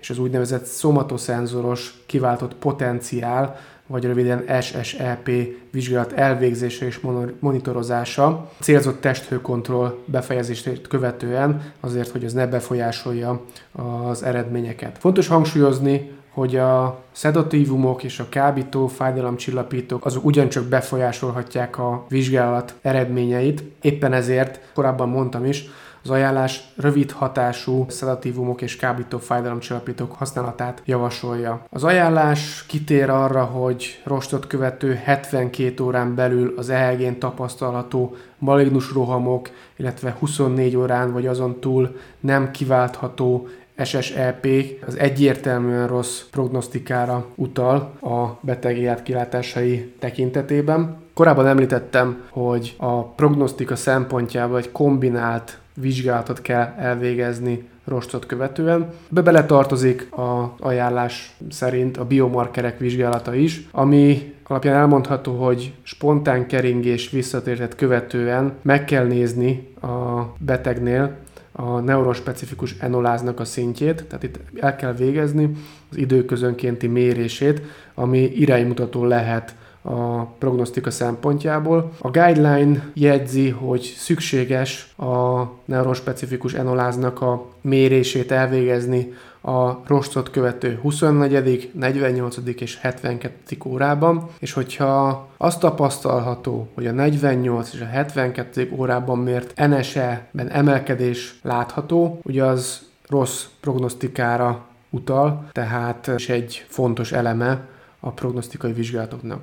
és 0.00 0.10
az 0.10 0.18
úgynevezett 0.18 0.64
szomatoszenzoros 0.64 2.02
kiváltott 2.06 2.54
potenciál, 2.54 3.56
vagy 3.86 4.04
röviden 4.04 4.60
SSEP 4.60 5.30
vizsgálat 5.70 6.12
elvégzése 6.12 6.86
és 6.86 7.00
monitorozása, 7.38 8.50
célzott 8.60 9.00
testhőkontroll 9.00 9.98
befejezését 10.04 10.88
követően, 10.88 11.72
azért, 11.80 12.10
hogy 12.10 12.24
ez 12.24 12.32
ne 12.32 12.46
befolyásolja 12.46 13.44
az 13.72 14.22
eredményeket. 14.22 14.98
Fontos 14.98 15.26
hangsúlyozni, 15.26 16.10
hogy 16.34 16.56
a 16.56 16.98
szedatívumok 17.12 18.02
és 18.02 18.18
a 18.18 18.28
kábító, 18.28 18.86
fájdalomcsillapítók 18.86 20.04
azok 20.04 20.24
ugyancsak 20.24 20.64
befolyásolhatják 20.64 21.78
a 21.78 22.04
vizsgálat 22.08 22.74
eredményeit. 22.82 23.62
Éppen 23.80 24.12
ezért, 24.12 24.60
korábban 24.74 25.08
mondtam 25.08 25.44
is, 25.44 25.68
az 26.04 26.10
ajánlás 26.10 26.64
rövid 26.76 27.10
hatású 27.10 27.86
szedatívumok 27.88 28.62
és 28.62 28.76
kábító 28.76 29.18
fájdalomcsillapítók 29.18 30.12
használatát 30.12 30.82
javasolja. 30.84 31.66
Az 31.70 31.84
ajánlás 31.84 32.64
kitér 32.66 33.10
arra, 33.10 33.44
hogy 33.44 34.00
rostot 34.04 34.46
követő 34.46 35.00
72 35.04 35.84
órán 35.84 36.14
belül 36.14 36.54
az 36.56 36.68
EEG-n 36.68 37.18
tapasztalható 37.18 38.16
malignus 38.38 38.92
rohamok, 38.92 39.50
illetve 39.76 40.16
24 40.18 40.76
órán 40.76 41.12
vagy 41.12 41.26
azon 41.26 41.60
túl 41.60 41.96
nem 42.20 42.50
kiváltható 42.50 43.48
SSEP 43.82 44.46
az 44.86 44.98
egyértelműen 44.98 45.86
rossz 45.86 46.20
prognosztikára 46.30 47.26
utal 47.34 47.76
a 48.00 48.38
beteg 48.40 48.78
életkilátásai 48.78 49.92
tekintetében. 49.98 50.96
Korábban 51.14 51.46
említettem, 51.46 52.22
hogy 52.30 52.74
a 52.76 53.02
prognosztika 53.02 53.76
szempontjából 53.76 54.58
egy 54.58 54.72
kombinált 54.72 55.58
vizsgálatot 55.74 56.42
kell 56.42 56.74
elvégezni 56.78 57.68
rostot 57.84 58.26
követően. 58.26 58.92
Be 59.08 59.22
bele 59.22 59.46
tartozik 59.46 60.12
a 60.12 60.54
ajánlás 60.58 61.36
szerint 61.50 61.96
a 61.96 62.04
biomarkerek 62.04 62.78
vizsgálata 62.78 63.34
is, 63.34 63.68
ami 63.70 64.34
alapján 64.44 64.76
elmondható, 64.76 65.44
hogy 65.44 65.72
spontán 65.82 66.46
keringés 66.46 67.10
visszatértet 67.10 67.74
követően 67.74 68.52
meg 68.62 68.84
kell 68.84 69.06
nézni 69.06 69.68
a 69.80 70.22
betegnél 70.38 71.16
a 71.56 71.78
neurospecifikus 71.80 72.76
enoláznak 72.78 73.40
a 73.40 73.44
szintjét, 73.44 74.04
tehát 74.04 74.22
itt 74.22 74.38
el 74.60 74.76
kell 74.76 74.92
végezni 74.92 75.50
az 75.90 75.96
időközönkénti 75.96 76.86
mérését, 76.86 77.62
ami 77.94 78.18
iránymutató 78.18 79.04
lehet 79.04 79.54
a 79.82 80.24
prognosztika 80.24 80.90
szempontjából. 80.90 81.92
A 81.98 82.10
guideline 82.10 82.90
jegyzi, 82.94 83.48
hogy 83.48 83.94
szükséges 83.96 84.94
a 84.96 85.44
neurospecifikus 85.64 86.54
enoláznak 86.54 87.20
a 87.20 87.46
mérését 87.60 88.32
elvégezni 88.32 89.12
a 89.46 89.82
rostot 89.86 90.30
követő 90.30 90.78
24., 90.82 91.70
48. 91.74 92.36
és 92.60 92.78
72. 92.80 93.56
órában, 93.66 94.28
és 94.38 94.52
hogyha 94.52 95.28
azt 95.36 95.60
tapasztalható, 95.60 96.68
hogy 96.74 96.86
a 96.86 96.92
48 96.92 97.72
és 97.72 97.80
a 97.80 97.86
72. 97.86 98.72
órában 98.76 99.18
mért 99.18 99.66
NSE-ben 99.68 100.48
emelkedés 100.48 101.38
látható, 101.42 102.20
ugye 102.22 102.44
az 102.44 102.88
rossz 103.08 103.44
prognosztikára 103.60 104.66
utal, 104.90 105.48
tehát 105.52 106.10
is 106.16 106.28
egy 106.28 106.64
fontos 106.68 107.12
eleme 107.12 107.66
a 108.00 108.10
prognosztikai 108.10 108.72
vizsgálatoknak. 108.72 109.40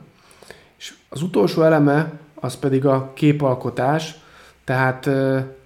És 0.77 0.93
az 1.09 1.21
utolsó 1.21 1.61
eleme 1.61 2.11
az 2.35 2.55
pedig 2.55 2.85
a 2.85 3.11
képalkotás, 3.13 4.15
tehát 4.63 5.09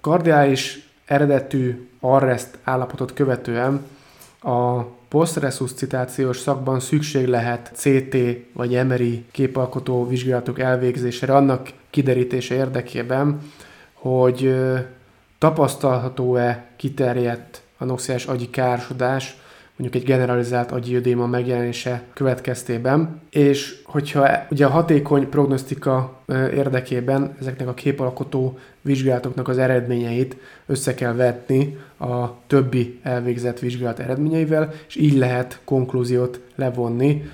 kardiális 0.00 0.88
eredetű 1.04 1.88
arrest 2.00 2.58
állapotot 2.64 3.12
követően 3.12 3.80
a 4.46 4.88
posztresuscitációs 5.08 6.38
szakban 6.38 6.80
szükség 6.80 7.26
lehet 7.26 7.70
CT 7.74 8.16
vagy 8.52 8.86
MRI 8.86 9.24
képalkotó 9.30 10.06
vizsgálatok 10.06 10.58
elvégzésére 10.58 11.34
annak 11.34 11.68
kiderítése 11.90 12.54
érdekében, 12.54 13.40
hogy 13.92 14.54
tapasztalható-e 15.38 16.66
kiterjedt 16.76 17.62
anoxiás 17.78 18.26
agyi 18.26 18.50
károsodás 18.50 19.36
mondjuk 19.76 20.02
egy 20.02 20.08
generalizált 20.08 20.72
agyi 20.72 20.94
ödéma 20.94 21.26
megjelenése 21.26 22.02
következtében, 22.14 23.20
és 23.30 23.82
hogyha 23.84 24.28
ugye 24.50 24.66
a 24.66 24.70
hatékony 24.70 25.28
prognosztika 25.28 26.20
érdekében 26.54 27.36
ezeknek 27.40 27.68
a 27.68 27.74
képalkotó 27.74 28.58
vizsgálatoknak 28.80 29.48
az 29.48 29.58
eredményeit 29.58 30.36
össze 30.66 30.94
kell 30.94 31.12
vetni 31.12 31.78
a 31.98 32.46
többi 32.46 33.00
elvégzett 33.02 33.58
vizsgálat 33.58 33.98
eredményeivel, 33.98 34.72
és 34.88 34.96
így 34.96 35.16
lehet 35.16 35.60
konklúziót 35.64 36.40
levonni 36.54 37.24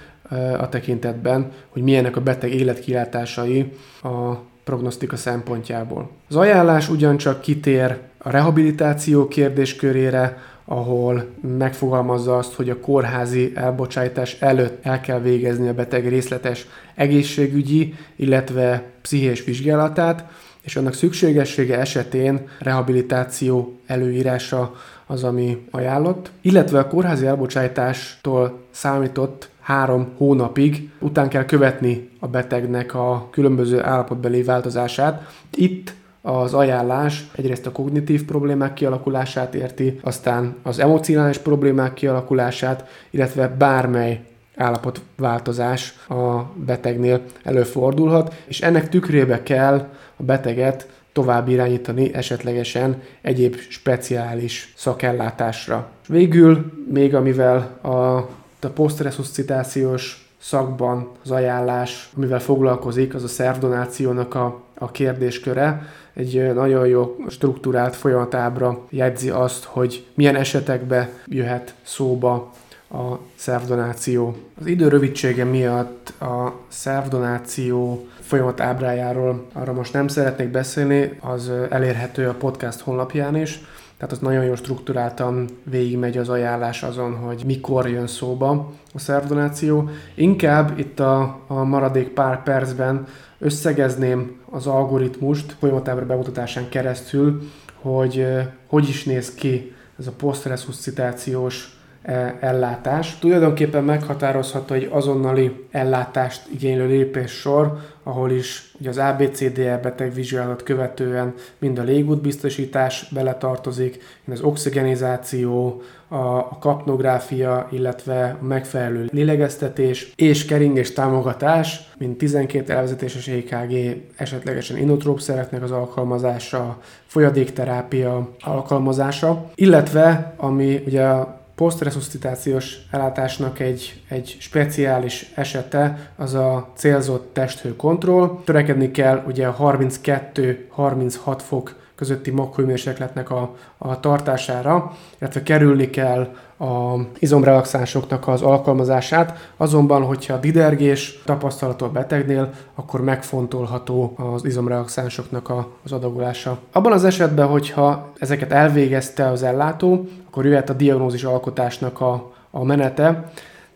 a 0.59 0.69
tekintetben, 0.69 1.51
hogy 1.69 1.83
milyenek 1.83 2.17
a 2.17 2.21
beteg 2.21 2.55
életkilátásai 2.55 3.73
a 4.03 4.35
prognosztika 4.65 5.17
szempontjából. 5.17 6.11
Az 6.29 6.37
ajánlás 6.37 6.89
ugyancsak 6.89 7.41
kitér 7.41 7.99
a 8.19 8.31
rehabilitáció 8.31 9.29
kérdéskörére, 9.29 10.39
ahol 10.73 11.27
megfogalmazza 11.59 12.37
azt, 12.37 12.55
hogy 12.55 12.71
a 12.71 12.81
kórházi 12.81 13.53
elbocsájtás 13.55 14.37
előtt 14.41 14.85
el 14.85 15.01
kell 15.01 15.21
végezni 15.21 15.69
a 15.69 15.75
beteg 15.75 16.09
részletes 16.09 16.67
egészségügyi, 16.95 17.95
illetve 18.17 18.83
pszichés 19.03 19.45
vizsgálatát, 19.45 20.25
és 20.63 20.77
annak 20.77 20.95
szükségessége 20.95 21.79
esetén 21.79 22.49
rehabilitáció 22.59 23.79
előírása 23.87 24.75
az, 25.07 25.25
ami 25.25 25.67
ajánlott, 25.71 26.31
illetve 26.41 26.79
a 26.79 26.89
kórházi 26.89 27.27
elbocsájtástól 27.27 28.59
számított 28.71 29.49
három 29.61 30.09
hónapig 30.17 30.91
után 30.99 31.29
kell 31.29 31.45
követni 31.45 32.09
a 32.19 32.27
betegnek 32.27 32.95
a 32.95 33.29
különböző 33.31 33.83
állapotbeli 33.83 34.43
változását. 34.43 35.33
Itt 35.55 35.95
az 36.23 36.55
ajánlás 36.55 37.31
egyrészt 37.37 37.67
a 37.67 37.73
kognitív 37.73 38.25
problémák 38.25 38.75
kialakulását 38.75 39.55
érti, 39.55 39.99
aztán 40.03 40.57
az 40.63 40.79
emocionális 40.79 41.39
problémák 41.39 41.95
kialakulását, 41.95 42.89
illetve 43.11 43.49
bármely 43.49 44.25
állapotváltozás 44.57 45.95
a 46.09 46.43
betegnél 46.55 47.21
előfordulhat, 47.43 48.35
és 48.45 48.61
ennek 48.61 48.89
tükrébe 48.89 49.43
kell 49.43 49.89
a 50.17 50.23
beteget 50.23 50.89
tovább 51.13 51.49
irányítani 51.49 52.15
esetlegesen 52.15 53.03
egyéb 53.23 53.57
speciális 53.69 54.73
szakellátásra. 54.77 55.91
Végül 56.09 56.73
még 56.93 57.15
amivel 57.15 57.79
a, 57.81 57.89
a 57.89 58.69
posztresuscitációs 58.75 60.32
szakban 60.43 61.09
az 61.25 61.31
ajánlás, 61.31 62.11
amivel 62.17 62.41
foglalkozik, 62.41 63.15
az 63.15 63.25
a 63.25 63.29
szervdonációnak 63.29 64.35
a, 64.35 64.61
a 64.79 64.91
kérdésköre. 64.91 65.87
Egy 66.15 66.55
nagyon 66.55 66.87
jó 66.87 67.17
struktúrált 67.29 67.97
folyamatábra 67.97 68.81
jegyzi 68.91 69.31
azt, 69.31 69.65
hogy 69.65 70.07
milyen 70.15 70.37
esetekbe 70.37 71.11
jöhet 71.27 71.75
szóba 71.83 72.53
a 72.91 73.19
szervdonáció. 73.35 74.37
Az 74.61 74.67
idő 74.67 74.89
rövidsége 74.89 75.45
miatt 75.45 76.13
a 76.21 76.53
szervdonáció 76.69 78.07
folyamat 78.21 78.61
ábrájáról 78.61 79.47
arra 79.53 79.73
most 79.73 79.93
nem 79.93 80.09
szeretnék 80.09 80.49
beszélni, 80.49 81.19
az 81.21 81.51
elérhető 81.71 82.29
a 82.29 82.35
podcast 82.35 82.81
honlapján 82.81 83.37
is, 83.37 83.61
tehát 84.03 84.17
az 84.17 84.23
nagyon 84.23 84.45
jól 84.45 84.57
struktúráltan 84.57 85.49
végigmegy 85.65 86.19
az 86.19 86.29
ajánlás 86.29 86.83
azon, 86.83 87.15
hogy 87.15 87.43
mikor 87.47 87.89
jön 87.89 88.07
szóba 88.07 88.73
a 88.95 88.99
szervdonáció. 88.99 89.89
Inkább 90.15 90.79
itt 90.79 91.01
a, 91.01 91.41
a 91.47 91.65
maradék 91.65 92.09
pár 92.09 92.43
percben 92.43 93.07
összegezném 93.39 94.41
az 94.51 94.67
algoritmust 94.67 95.57
folyamatábra 95.59 96.07
bemutatásán 96.07 96.69
keresztül, 96.69 97.43
hogy 97.81 98.27
hogy 98.67 98.89
is 98.89 99.05
néz 99.05 99.35
ki 99.35 99.73
ez 99.99 100.07
a 100.07 100.13
posztresuscitációs 100.13 101.83
E, 102.03 102.37
ellátás. 102.41 103.19
Tulajdonképpen 103.19 103.85
meghatározható 103.85 104.75
egy 104.75 104.89
azonnali 104.93 105.67
ellátást 105.71 106.43
igénylő 106.53 106.87
lépéssor, 106.87 107.79
ahol 108.03 108.31
is 108.31 108.73
ugye 108.81 108.89
az 108.89 108.99
ABCDE 108.99 109.79
betegvizsgálat 109.83 110.63
követően 110.63 111.35
mind 111.59 111.79
a 111.79 111.83
légútbiztosítás 111.83 113.09
beletartozik, 113.11 114.03
mind 114.25 114.39
az 114.39 114.45
oxigenizáció, 114.45 115.83
a 116.09 116.59
kapnográfia, 116.59 117.69
illetve 117.71 118.37
a 118.41 118.45
megfelelő 118.45 119.09
lélegeztetés 119.13 120.13
és 120.17 120.45
keringés 120.45 120.93
támogatás, 120.93 121.91
mint 121.99 122.19
12 122.19 122.73
elvezetéses 122.73 123.29
EKG, 123.29 124.03
esetlegesen 124.17 124.77
inotrópszereknek 124.77 125.63
az 125.63 125.71
alkalmazása, 125.71 126.79
folyadékterápia 127.07 128.31
alkalmazása, 128.41 129.51
illetve 129.55 130.35
ami 130.37 130.83
ugye 130.87 131.05
a 131.05 131.42
posztresuscitációs 131.63 132.77
ellátásnak 132.91 133.61
egy, 133.61 134.03
egy 134.09 134.37
speciális 134.41 135.33
esete 135.35 136.13
az 136.17 136.35
a 136.35 136.69
célzott 136.75 137.31
testhő 137.33 137.77
kontroll. 137.77 138.39
Törekedni 138.45 138.91
kell 138.91 139.23
ugye 139.27 139.49
32-36 139.59 141.39
fok 141.39 141.75
közötti 141.95 142.31
maghőmérsékletnek 142.31 143.31
a, 143.31 143.55
a 143.79 144.01
tartására, 144.01 144.93
illetve 145.19 145.43
kerülni 145.43 145.91
kell 145.91 146.35
a 146.59 146.95
izomrelaxánsoknak 147.19 148.29
az 148.29 148.43
alkalmazását, 148.43 149.53
azonban, 149.57 150.03
hogyha 150.03 150.35
a 150.35 150.39
didergés 150.39 151.23
tapasztalható 151.25 151.87
a 151.87 151.91
betegnél, 151.91 152.51
akkor 152.75 153.03
megfontolható 153.05 154.15
az 154.17 154.45
izomrelaxánsoknak 154.45 155.49
a, 155.49 155.69
az 155.85 155.93
adagolása. 155.93 156.59
Abban 156.73 156.93
az 156.93 157.05
esetben, 157.05 157.47
hogyha 157.47 158.13
ezeket 158.19 158.53
elvégezte 158.53 159.29
az 159.29 159.43
ellátó, 159.43 160.09
akkor 160.33 160.47
jöhet 160.47 160.71
a 160.71 160.73
diagnózis 160.73 161.25
alkotásnak 161.25 162.01
a, 162.01 162.33
a 162.51 162.65
menete, 162.65 163.33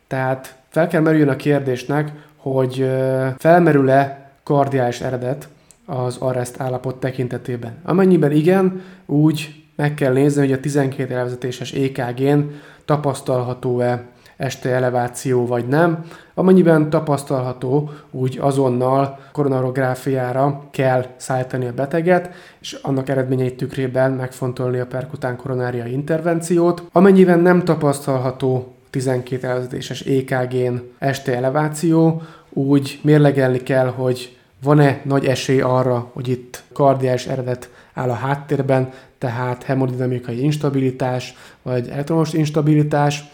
tehát 0.07 0.57
fel 0.69 0.87
kell 0.89 1.01
merüljön 1.01 1.29
a 1.29 1.37
kérdésnek, 1.37 2.13
hogy 2.37 2.91
felmerül-e 3.39 4.31
kardiális 4.43 5.01
eredet 5.01 5.49
az 5.87 6.17
arrest 6.17 6.61
állapot 6.61 7.01
tekintetében. 7.01 7.79
Amennyiben 7.83 8.33
igen, 8.33 8.83
úgy 9.07 9.65
meg 9.75 9.95
kell 9.95 10.13
nézni, 10.13 10.41
hogy 10.41 10.53
a 10.53 10.61
12 10.61 11.15
elvezetéses 11.15 11.73
EKG-n 11.73 12.41
tapasztalható-e 12.85 14.05
este 14.37 14.71
eleváció 14.71 15.47
vagy 15.47 15.69
nem. 15.69 16.05
Amennyiben 16.35 16.91
tapasztalható, 16.91 17.91
úgy 18.11 18.39
azonnal 18.41 19.19
koronarográfiára 19.33 20.63
kell 20.71 21.07
szállítani 21.17 21.67
a 21.67 21.73
beteget, 21.73 22.31
és 22.61 22.73
annak 22.73 23.09
eredményeit 23.09 23.57
tükrében 23.57 24.13
megfontolni 24.13 24.79
a 24.79 24.87
perkután 24.87 25.37
koronária 25.37 25.87
intervenciót. 25.87 26.83
Amennyiben 26.93 27.41
nem 27.41 27.65
tapasztalható 27.65 28.75
12 28.91 29.47
elvezetéses 29.47 30.01
EKG-n 30.01 30.77
este 30.99 31.37
eleváció, 31.37 32.23
úgy 32.49 33.01
mérlegelni 33.03 33.63
kell, 33.63 33.87
hogy 33.87 34.37
van-e 34.63 35.01
nagy 35.05 35.25
esély 35.25 35.61
arra, 35.61 36.11
hogy 36.13 36.29
itt 36.29 36.63
kardiás 36.73 37.27
eredet 37.27 37.71
áll 37.95 38.11
a 38.11 38.15
háttérben, 38.15 38.93
tehát 39.19 39.63
hemodinamikai 39.63 40.43
instabilitás, 40.43 41.35
vagy 41.63 41.89
elektromos 41.89 42.33
instabilitás, 42.33 43.25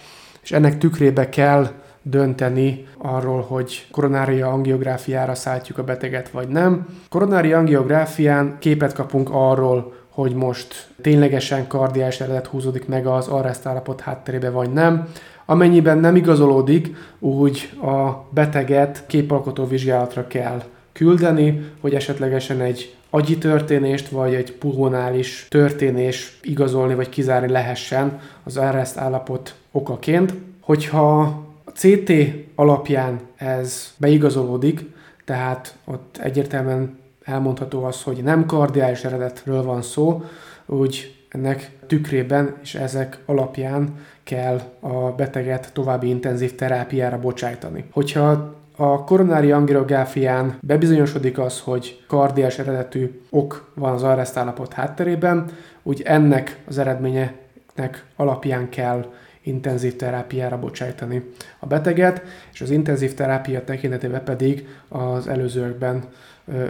és 0.42 0.52
ennek 0.52 0.78
tükrébe 0.78 1.28
kell 1.28 1.68
dönteni 2.02 2.86
arról, 2.98 3.40
hogy 3.40 3.86
koronária 3.90 4.48
angiográfiára 4.48 5.34
szálltjuk 5.34 5.78
a 5.78 5.84
beteget, 5.84 6.30
vagy 6.30 6.48
nem. 6.48 6.86
Koronária 7.08 7.58
angiográfián 7.58 8.56
képet 8.58 8.92
kapunk 8.92 9.28
arról, 9.32 9.92
hogy 10.08 10.34
most 10.34 10.88
ténylegesen 11.00 11.66
kardiás 11.66 12.20
eredet 12.20 12.46
húzódik 12.46 12.88
meg 12.88 13.06
az 13.06 13.28
arrest 13.28 13.66
állapot 13.66 14.00
hátterébe, 14.00 14.50
vagy 14.50 14.72
nem. 14.72 15.08
Amennyiben 15.46 15.98
nem 15.98 16.16
igazolódik, 16.16 16.96
úgy 17.18 17.70
a 17.82 18.26
beteget 18.30 19.04
képalkotó 19.06 19.66
vizsgálatra 19.66 20.26
kell 20.26 20.62
küldeni, 20.92 21.70
hogy 21.80 21.94
esetlegesen 21.94 22.60
egy 22.60 22.96
agyi 23.14 23.38
történést, 23.38 24.08
vagy 24.08 24.34
egy 24.34 24.52
pulmonális 24.52 25.46
történés 25.50 26.38
igazolni, 26.42 26.94
vagy 26.94 27.08
kizárni 27.08 27.48
lehessen 27.48 28.20
az 28.44 28.56
arrest 28.56 28.96
állapot 28.96 29.54
okaként. 29.72 30.34
Hogyha 30.60 31.20
a 31.64 31.72
CT 31.72 32.12
alapján 32.54 33.20
ez 33.36 33.94
beigazolódik, 33.96 34.84
tehát 35.24 35.76
ott 35.84 36.16
egyértelműen 36.22 36.98
elmondható 37.24 37.84
az, 37.84 38.02
hogy 38.02 38.22
nem 38.22 38.46
kardiális 38.46 39.04
eredetről 39.04 39.62
van 39.62 39.82
szó, 39.82 40.22
úgy 40.66 41.14
ennek 41.28 41.70
tükrében 41.86 42.56
és 42.62 42.74
ezek 42.74 43.18
alapján 43.26 43.94
kell 44.22 44.60
a 44.80 45.10
beteget 45.10 45.72
további 45.72 46.08
intenzív 46.08 46.54
terápiára 46.54 47.18
bocsájtani. 47.18 47.84
Hogyha 47.90 48.54
a 48.76 49.04
koronári 49.04 49.52
angiográfián 49.52 50.58
bebizonyosodik 50.60 51.38
az, 51.38 51.60
hogy 51.60 52.04
kardiás 52.08 52.58
eredetű 52.58 53.20
ok 53.30 53.70
van 53.74 53.92
az 53.92 54.02
arrest 54.02 54.36
állapot 54.36 54.72
hátterében, 54.72 55.50
úgy 55.82 56.02
ennek 56.04 56.62
az 56.68 56.78
eredményeknek 56.78 58.04
alapján 58.16 58.68
kell 58.68 59.12
intenzív 59.42 59.96
terápiára 59.96 60.58
bocsájtani 60.58 61.22
a 61.58 61.66
beteget, 61.66 62.22
és 62.52 62.60
az 62.60 62.70
intenzív 62.70 63.14
terápia 63.14 63.64
tekintetében 63.64 64.24
pedig 64.24 64.68
az 64.88 65.28
előzőkben 65.28 66.04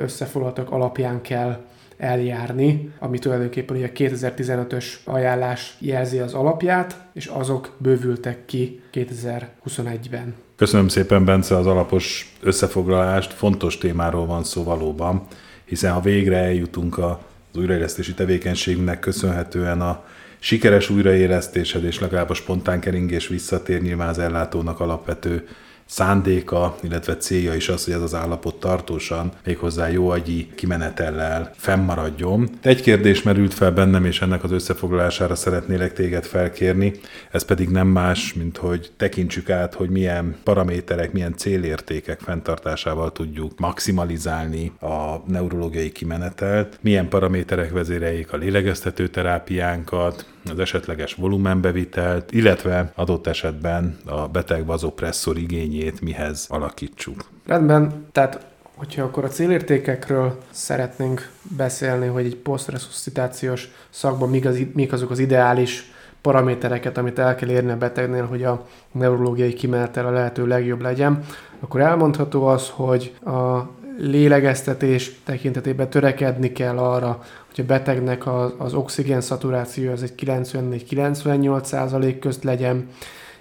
összefoglaltak 0.00 0.70
alapján 0.70 1.20
kell 1.20 1.64
eljárni, 1.96 2.92
ami 2.98 3.18
tulajdonképpen 3.18 3.76
ugye 3.76 3.86
a 3.86 3.90
2015-ös 3.90 4.86
ajánlás 5.04 5.76
jelzi 5.78 6.18
az 6.18 6.34
alapját, 6.34 6.96
és 7.12 7.26
azok 7.26 7.74
bővültek 7.78 8.44
ki 8.44 8.80
2021-ben. 8.92 10.34
Köszönöm 10.62 10.88
szépen, 10.88 11.24
Bence, 11.24 11.56
az 11.56 11.66
alapos 11.66 12.32
összefoglalást. 12.40 13.32
Fontos 13.32 13.78
témáról 13.78 14.26
van 14.26 14.44
szó 14.44 14.62
valóban, 14.62 15.26
hiszen 15.64 15.92
ha 15.92 16.00
végre 16.00 16.36
eljutunk 16.36 16.98
az 16.98 17.16
újraélesztési 17.54 18.14
tevékenységnek 18.14 19.00
köszönhetően 19.00 19.80
a 19.80 20.04
sikeres 20.38 20.90
újraélesztésed 20.90 21.84
és 21.84 22.00
legalább 22.00 22.30
a 22.30 22.34
spontán 22.34 22.80
keringés 22.80 23.28
visszatér 23.28 23.82
nyilván 23.82 24.08
az 24.08 24.18
ellátónak 24.18 24.80
alapvető 24.80 25.48
szándéka, 25.86 26.76
illetve 26.82 27.16
célja 27.16 27.54
is 27.54 27.68
az, 27.68 27.84
hogy 27.84 27.94
ez 27.94 28.02
az 28.02 28.14
állapot 28.14 28.60
tartósan, 28.60 29.32
méghozzá 29.44 29.88
jó 29.88 30.08
agyi 30.08 30.50
kimenetellel 30.54 31.50
fennmaradjon. 31.56 32.48
Egy 32.62 32.80
kérdés 32.80 33.22
merült 33.22 33.54
fel 33.54 33.72
bennem, 33.72 34.04
és 34.04 34.20
ennek 34.20 34.44
az 34.44 34.50
összefoglalására 34.50 35.34
szeretnélek 35.34 35.92
téged 35.92 36.24
felkérni, 36.24 36.92
ez 37.30 37.44
pedig 37.44 37.68
nem 37.68 37.86
más, 37.86 38.34
mint 38.34 38.56
hogy 38.56 38.92
tekintsük 38.96 39.50
át, 39.50 39.74
hogy 39.74 39.90
milyen 39.90 40.36
paraméterek, 40.44 41.12
milyen 41.12 41.36
célértékek 41.36 42.20
fenntartásával 42.20 43.12
tudjuk 43.12 43.58
maximalizálni 43.58 44.72
a 44.80 45.16
neurológiai 45.26 45.92
kimenetelt, 45.92 46.78
milyen 46.80 47.08
paraméterek 47.08 47.70
vezéreljék 47.72 48.32
a 48.32 48.36
lélegeztető 48.36 49.08
terápiánkat, 49.08 50.26
az 50.50 50.58
esetleges 50.58 51.14
volumenbevitelt, 51.14 52.32
illetve 52.32 52.92
adott 52.94 53.26
esetben 53.26 53.96
a 54.04 54.28
beteg 54.28 54.66
vazopresszor 54.66 55.38
igényét 55.38 56.00
mihez 56.00 56.46
alakítsuk. 56.48 57.24
Rendben, 57.46 58.06
tehát 58.12 58.46
hogyha 58.74 59.02
akkor 59.02 59.24
a 59.24 59.28
célértékekről 59.28 60.38
szeretnénk 60.50 61.30
beszélni, 61.56 62.06
hogy 62.06 62.24
egy 62.24 62.36
posztresuscitációs 62.36 63.68
szakban 63.90 64.28
mik, 64.28 64.44
az, 64.44 64.60
mik 64.72 64.92
azok 64.92 65.10
az 65.10 65.18
ideális 65.18 65.92
paramétereket, 66.20 66.98
amit 66.98 67.18
el 67.18 67.34
kell 67.34 67.48
érni 67.48 67.70
a 67.70 67.76
betegnél, 67.76 68.26
hogy 68.26 68.44
a 68.44 68.66
neurológiai 68.92 69.52
kimenetel 69.52 70.06
a 70.06 70.10
lehető 70.10 70.46
legjobb 70.46 70.80
legyen, 70.80 71.24
akkor 71.60 71.80
elmondható 71.80 72.46
az, 72.46 72.68
hogy 72.68 73.14
a 73.24 73.70
lélegeztetés 73.98 75.12
tekintetében 75.24 75.90
törekedni 75.90 76.52
kell 76.52 76.78
arra, 76.78 77.22
hogy 77.54 77.64
a 77.64 77.66
betegnek 77.66 78.26
az, 78.26 78.52
az 78.58 78.74
oxigén 78.74 79.20
szaturáció 79.20 79.90
az 79.90 80.02
egy 80.02 80.12
94-98 80.16 81.64
százalék 81.64 82.18
közt 82.18 82.44
legyen, 82.44 82.88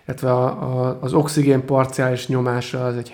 illetve 0.06 0.32
a, 0.32 0.46
a, 0.46 0.98
az 1.02 1.14
oxigén 1.14 1.66
parciális 1.66 2.28
nyomása 2.28 2.86
az 2.86 2.96
egy 2.96 3.14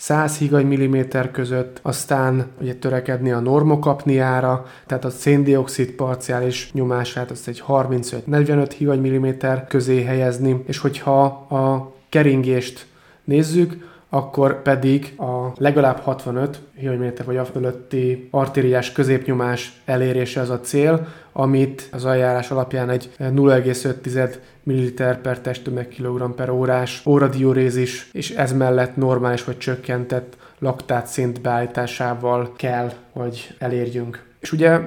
75-100 0.00 0.34
higany 0.38 0.66
milliméter 0.66 1.30
között, 1.30 1.78
aztán 1.82 2.46
ugye 2.60 2.74
törekedni 2.74 3.30
a 3.30 3.40
normokapniára, 3.40 4.66
tehát 4.86 5.04
a 5.04 5.10
széndiokszid 5.10 5.90
parciális 5.90 6.72
nyomását 6.72 7.30
azt 7.30 7.48
egy 7.48 7.62
35-45 7.68 8.70
higany 8.76 9.00
milliméter 9.00 9.66
közé 9.66 10.02
helyezni, 10.02 10.62
és 10.66 10.78
hogyha 10.78 11.22
a 11.50 11.92
keringést 12.08 12.86
nézzük, 13.24 13.88
akkor 14.12 14.62
pedig 14.62 15.14
a 15.18 15.52
legalább 15.56 15.98
65 15.98 16.60
hőmérséklet 16.80 17.26
vagy 17.26 17.36
a 17.36 17.44
fölötti 17.44 18.28
artériás 18.30 18.92
középnyomás 18.92 19.80
elérése 19.84 20.40
az 20.40 20.50
a 20.50 20.60
cél, 20.60 21.06
amit 21.32 21.88
az 21.92 22.04
ajánlás 22.04 22.50
alapján 22.50 22.90
egy 22.90 23.10
0,5 23.18 24.34
ml 24.62 25.14
per 25.22 25.40
testtömeg 25.40 25.88
kg 25.88 26.34
per 26.34 26.50
órás 26.50 27.02
óradiurézis, 27.06 28.08
és 28.12 28.30
ez 28.30 28.52
mellett 28.52 28.96
normális 28.96 29.44
vagy 29.44 29.58
csökkentett 29.58 30.36
laktát 30.58 31.06
szint 31.06 31.40
beállításával 31.40 32.52
kell, 32.56 32.92
hogy 33.12 33.54
elérjünk. 33.58 34.24
És 34.40 34.52
ugye 34.52 34.80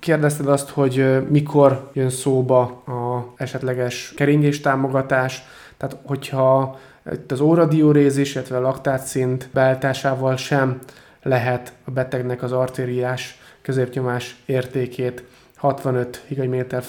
kérdezted 0.00 0.48
azt, 0.48 0.68
hogy 0.68 1.26
mikor 1.28 1.90
jön 1.92 2.10
szóba 2.10 2.62
a 2.86 3.32
esetleges 3.36 4.12
keringés 4.16 4.60
támogatás, 4.60 5.42
tehát 5.76 5.96
hogyha 6.04 6.78
itt 7.12 7.32
az 7.32 7.40
óradiurézis, 7.40 8.34
illetve 8.34 8.56
a 8.56 8.60
laktátszint 8.60 9.48
beállításával 9.52 10.36
sem 10.36 10.78
lehet 11.22 11.72
a 11.84 11.90
betegnek 11.90 12.42
az 12.42 12.52
artériás 12.52 13.38
középnyomás 13.62 14.36
értékét 14.46 15.24
65 15.60 16.24
higanyméter 16.26 16.82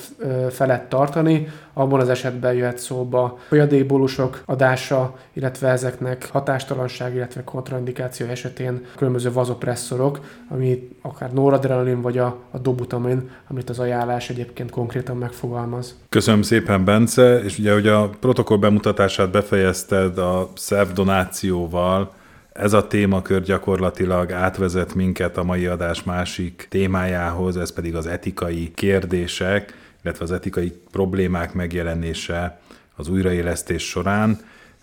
felett 0.49 0.89
tartani, 0.89 1.47
abban 1.73 1.99
az 1.99 2.09
esetben 2.09 2.53
jöhet 2.53 2.77
szóba 2.77 3.39
folyadékbólusok 3.47 4.41
adása, 4.45 5.17
illetve 5.33 5.67
ezeknek 5.67 6.29
hatástalanság, 6.31 7.15
illetve 7.15 7.43
kontraindikáció 7.43 8.27
esetén 8.27 8.85
különböző 8.95 9.31
vazopresszorok, 9.31 10.19
ami 10.49 10.89
akár 11.01 11.31
noradrenalin 11.33 12.01
vagy 12.01 12.17
a, 12.17 12.37
a 12.51 12.57
dobutamin, 12.57 13.29
amit 13.47 13.69
az 13.69 13.79
ajánlás 13.79 14.29
egyébként 14.29 14.69
konkrétan 14.69 15.17
megfogalmaz. 15.17 15.95
Köszönöm 16.09 16.41
szépen, 16.41 16.85
Bence, 16.85 17.39
és 17.43 17.59
ugye, 17.59 17.73
hogy 17.73 17.87
a 17.87 18.09
protokoll 18.19 18.57
bemutatását 18.57 19.31
befejezted 19.31 20.17
a 20.17 20.49
szervdonációval, 20.55 22.11
Ez 22.53 22.73
a 22.73 22.87
témakör 22.87 23.41
gyakorlatilag 23.41 24.31
átvezet 24.31 24.93
minket 24.93 25.37
a 25.37 25.43
mai 25.43 25.65
adás 25.65 26.03
másik 26.03 26.67
témájához, 26.69 27.57
ez 27.57 27.73
pedig 27.73 27.95
az 27.95 28.07
etikai 28.07 28.71
kérdések, 28.75 29.73
illetve 30.03 30.23
az 30.23 30.31
etikai 30.31 30.73
problémák 30.91 31.53
megjelenése 31.53 32.59
az 32.95 33.07
újraélesztés 33.07 33.83
során. 33.83 34.39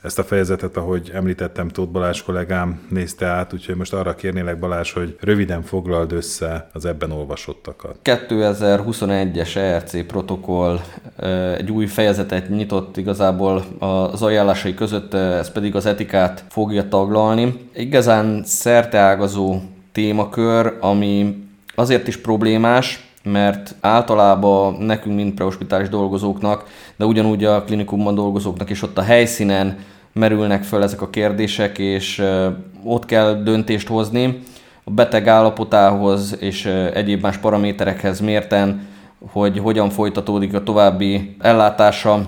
Ezt 0.08 0.18
a 0.18 0.24
fejezetet, 0.24 0.76
ahogy 0.76 1.10
említettem, 1.14 1.68
Tóth 1.68 1.90
Balázs 1.90 2.22
kollégám 2.22 2.80
nézte 2.90 3.26
át, 3.26 3.52
úgyhogy 3.52 3.76
most 3.76 3.92
arra 3.92 4.14
kérnélek 4.14 4.58
Balázs, 4.58 4.92
hogy 4.92 5.16
röviden 5.20 5.62
foglald 5.62 6.12
össze 6.12 6.70
az 6.72 6.84
ebben 6.84 7.10
olvasottakat. 7.10 7.96
2021-es 8.04 9.56
ERC 9.56 10.06
protokoll 10.06 10.80
egy 11.56 11.70
új 11.70 11.86
fejezetet 11.86 12.48
nyitott 12.48 12.96
igazából 12.96 13.64
az 13.78 14.22
ajánlásai 14.22 14.74
között, 14.74 15.14
ez 15.14 15.52
pedig 15.52 15.74
az 15.74 15.86
etikát 15.86 16.44
fogja 16.48 16.88
taglalni. 16.88 17.68
Igazán 17.74 18.42
szerteágazó 18.44 19.60
témakör, 19.92 20.76
ami 20.80 21.44
azért 21.74 22.08
is 22.08 22.16
problémás, 22.16 23.10
mert 23.24 23.74
általában 23.80 24.74
nekünk, 24.74 25.16
mint 25.16 25.34
prehospitális 25.34 25.88
dolgozóknak, 25.88 26.64
de 26.96 27.04
ugyanúgy 27.04 27.44
a 27.44 27.62
klinikumban 27.62 28.14
dolgozóknak 28.14 28.70
is 28.70 28.82
ott 28.82 28.98
a 28.98 29.02
helyszínen 29.02 29.78
merülnek 30.18 30.62
föl 30.62 30.82
ezek 30.82 31.00
a 31.00 31.10
kérdések, 31.10 31.78
és 31.78 32.22
ott 32.84 33.04
kell 33.04 33.42
döntést 33.42 33.88
hozni. 33.88 34.38
A 34.84 34.90
beteg 34.90 35.28
állapotához 35.28 36.36
és 36.40 36.64
egyéb 36.94 37.22
más 37.22 37.36
paraméterekhez 37.36 38.20
mérten, 38.20 38.86
hogy 39.30 39.58
hogyan 39.58 39.90
folytatódik 39.90 40.54
a 40.54 40.62
további 40.62 41.36
ellátása, 41.38 42.26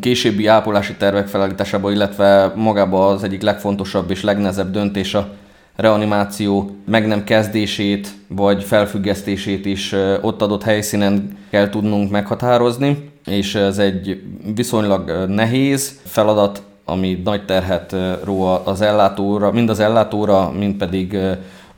későbbi 0.00 0.46
ápolási 0.46 0.94
tervek 0.94 1.26
felállításába, 1.26 1.90
illetve 1.90 2.52
magába 2.56 3.08
az 3.08 3.22
egyik 3.22 3.42
legfontosabb 3.42 4.10
és 4.10 4.22
legnehezebb 4.22 4.70
döntés 4.70 5.14
a 5.14 5.28
reanimáció 5.76 6.70
meg 6.86 7.06
nem 7.06 7.24
kezdését 7.24 8.08
vagy 8.28 8.64
felfüggesztését 8.64 9.66
is 9.66 9.94
ott 10.20 10.42
adott 10.42 10.62
helyszínen 10.62 11.38
kell 11.50 11.68
tudnunk 11.68 12.10
meghatározni, 12.10 13.10
és 13.26 13.54
ez 13.54 13.78
egy 13.78 14.22
viszonylag 14.54 15.24
nehéz 15.28 16.00
feladat, 16.04 16.62
ami 16.92 17.20
nagy 17.24 17.44
terhet 17.44 17.96
ró 18.24 18.42
az 18.64 18.80
ellátóra, 18.80 19.52
mind 19.52 19.70
az 19.70 19.80
ellátóra, 19.80 20.50
mind 20.58 20.74
pedig 20.74 21.18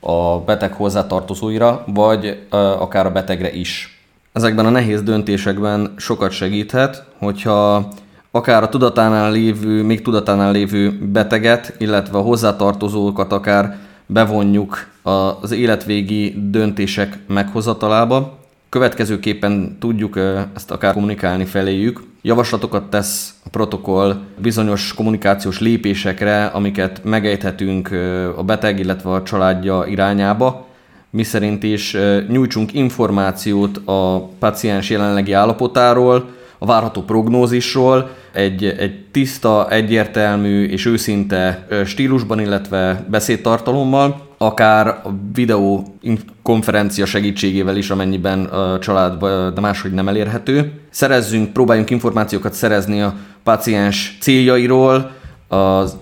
a 0.00 0.38
beteg 0.38 0.72
hozzátartozóira, 0.72 1.84
vagy 1.86 2.46
akár 2.78 3.06
a 3.06 3.10
betegre 3.10 3.52
is. 3.52 3.98
Ezekben 4.32 4.66
a 4.66 4.70
nehéz 4.70 5.02
döntésekben 5.02 5.94
sokat 5.96 6.30
segíthet, 6.30 7.04
hogyha 7.18 7.88
akár 8.30 8.62
a 8.62 8.68
tudatánál 8.68 9.32
lévő, 9.32 9.82
még 9.82 10.02
tudatánál 10.02 10.52
lévő 10.52 10.98
beteget, 11.12 11.74
illetve 11.78 12.18
a 12.18 12.22
hozzátartozókat 12.22 13.32
akár 13.32 13.76
bevonjuk 14.06 14.86
az 15.02 15.50
életvégi 15.50 16.34
döntések 16.50 17.18
meghozatalába. 17.28 18.38
Következőképpen 18.74 19.76
tudjuk 19.80 20.18
ezt 20.54 20.70
akár 20.70 20.92
kommunikálni 20.92 21.44
feléjük. 21.44 22.02
Javaslatokat 22.22 22.90
tesz 22.90 23.34
a 23.44 23.48
protokoll 23.48 24.16
bizonyos 24.38 24.94
kommunikációs 24.94 25.60
lépésekre, 25.60 26.44
amiket 26.44 27.04
megejthetünk 27.04 27.90
a 28.36 28.42
beteg, 28.42 28.78
illetve 28.78 29.10
a 29.10 29.22
családja 29.22 29.84
irányába, 29.88 30.66
mi 31.10 31.22
szerint 31.22 31.62
is 31.62 31.96
nyújtsunk 32.28 32.72
információt 32.72 33.76
a 33.84 34.28
paciens 34.38 34.90
jelenlegi 34.90 35.32
állapotáról, 35.32 36.28
a 36.58 36.66
várható 36.66 37.02
prognózisról, 37.02 38.10
egy, 38.32 38.64
egy 38.64 39.04
tiszta, 39.10 39.70
egyértelmű 39.70 40.64
és 40.64 40.86
őszinte 40.86 41.66
stílusban, 41.84 42.40
illetve 42.40 43.06
beszédtartalommal, 43.10 44.23
akár 44.38 44.86
a 44.86 45.10
videó 45.34 45.96
konferencia 46.42 47.06
segítségével 47.06 47.76
is, 47.76 47.90
amennyiben 47.90 48.44
a 48.44 48.78
család 48.78 49.24
de 49.54 49.60
máshogy 49.60 49.92
nem 49.92 50.08
elérhető. 50.08 50.72
Szerezzünk, 50.90 51.52
próbáljunk 51.52 51.90
információkat 51.90 52.52
szerezni 52.52 53.00
a 53.00 53.14
paciens 53.42 54.16
céljairól, 54.20 55.10
az 55.48 55.96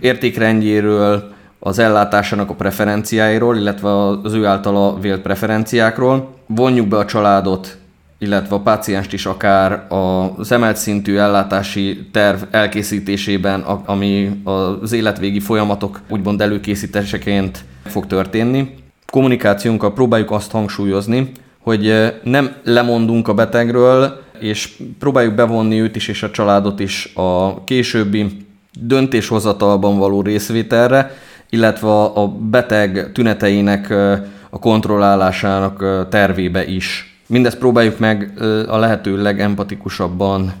értékrendjéről, 0.00 1.32
az 1.58 1.78
ellátásának 1.78 2.50
a 2.50 2.54
preferenciáiról, 2.54 3.56
illetve 3.56 4.08
az 4.08 4.32
ő 4.32 4.46
általa 4.46 4.98
vélt 5.00 5.20
preferenciákról. 5.20 6.34
Vonjuk 6.46 6.88
be 6.88 6.96
a 6.96 7.04
családot 7.04 7.78
illetve 8.22 8.54
a 8.54 8.60
pácienst 8.60 9.12
is 9.12 9.26
akár 9.26 9.86
az 9.88 10.52
emelt 10.52 10.76
szintű 10.76 11.16
ellátási 11.16 12.06
terv 12.12 12.42
elkészítésében, 12.50 13.60
ami 13.84 14.40
az 14.44 14.92
életvégi 14.92 15.40
folyamatok 15.40 16.00
úgymond 16.08 16.40
előkészítéseként 16.40 17.64
fog 17.84 18.06
történni. 18.06 18.74
Kommunikációnkkal 19.06 19.92
próbáljuk 19.92 20.30
azt 20.30 20.50
hangsúlyozni, 20.50 21.32
hogy 21.60 22.12
nem 22.24 22.52
lemondunk 22.64 23.28
a 23.28 23.34
betegről, 23.34 24.22
és 24.40 24.76
próbáljuk 24.98 25.34
bevonni 25.34 25.80
őt 25.80 25.96
is 25.96 26.08
és 26.08 26.22
a 26.22 26.30
családot 26.30 26.80
is 26.80 27.12
a 27.14 27.64
későbbi 27.64 28.46
döntéshozatalban 28.80 29.98
való 29.98 30.22
részvételre, 30.22 31.16
illetve 31.50 31.88
a 32.02 32.28
beteg 32.28 33.10
tüneteinek 33.12 33.90
a 34.50 34.58
kontrollálásának 34.58 36.08
tervébe 36.08 36.66
is. 36.66 37.09
Mindezt 37.30 37.58
próbáljuk 37.58 37.98
meg 37.98 38.32
a 38.68 38.76
lehető 38.76 39.22
legempatikusabban 39.22 40.52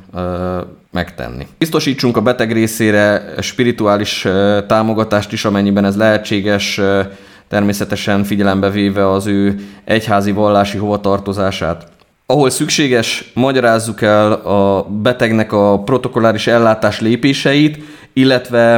megtenni. 0.92 1.46
Biztosítsunk 1.58 2.16
a 2.16 2.22
beteg 2.22 2.52
részére 2.52 3.34
spirituális 3.40 4.26
támogatást 4.66 5.32
is, 5.32 5.44
amennyiben 5.44 5.84
ez 5.84 5.96
lehetséges, 5.96 6.80
természetesen 7.48 8.24
figyelembe 8.24 8.70
véve 8.70 9.10
az 9.10 9.26
ő 9.26 9.54
egyházi 9.84 10.32
vallási 10.32 10.78
hovatartozását. 10.78 11.86
Ahol 12.26 12.50
szükséges, 12.50 13.30
magyarázzuk 13.34 14.02
el 14.02 14.32
a 14.32 14.82
betegnek 14.82 15.52
a 15.52 15.78
protokolláris 15.78 16.46
ellátás 16.46 17.00
lépéseit, 17.00 17.78
illetve 18.20 18.74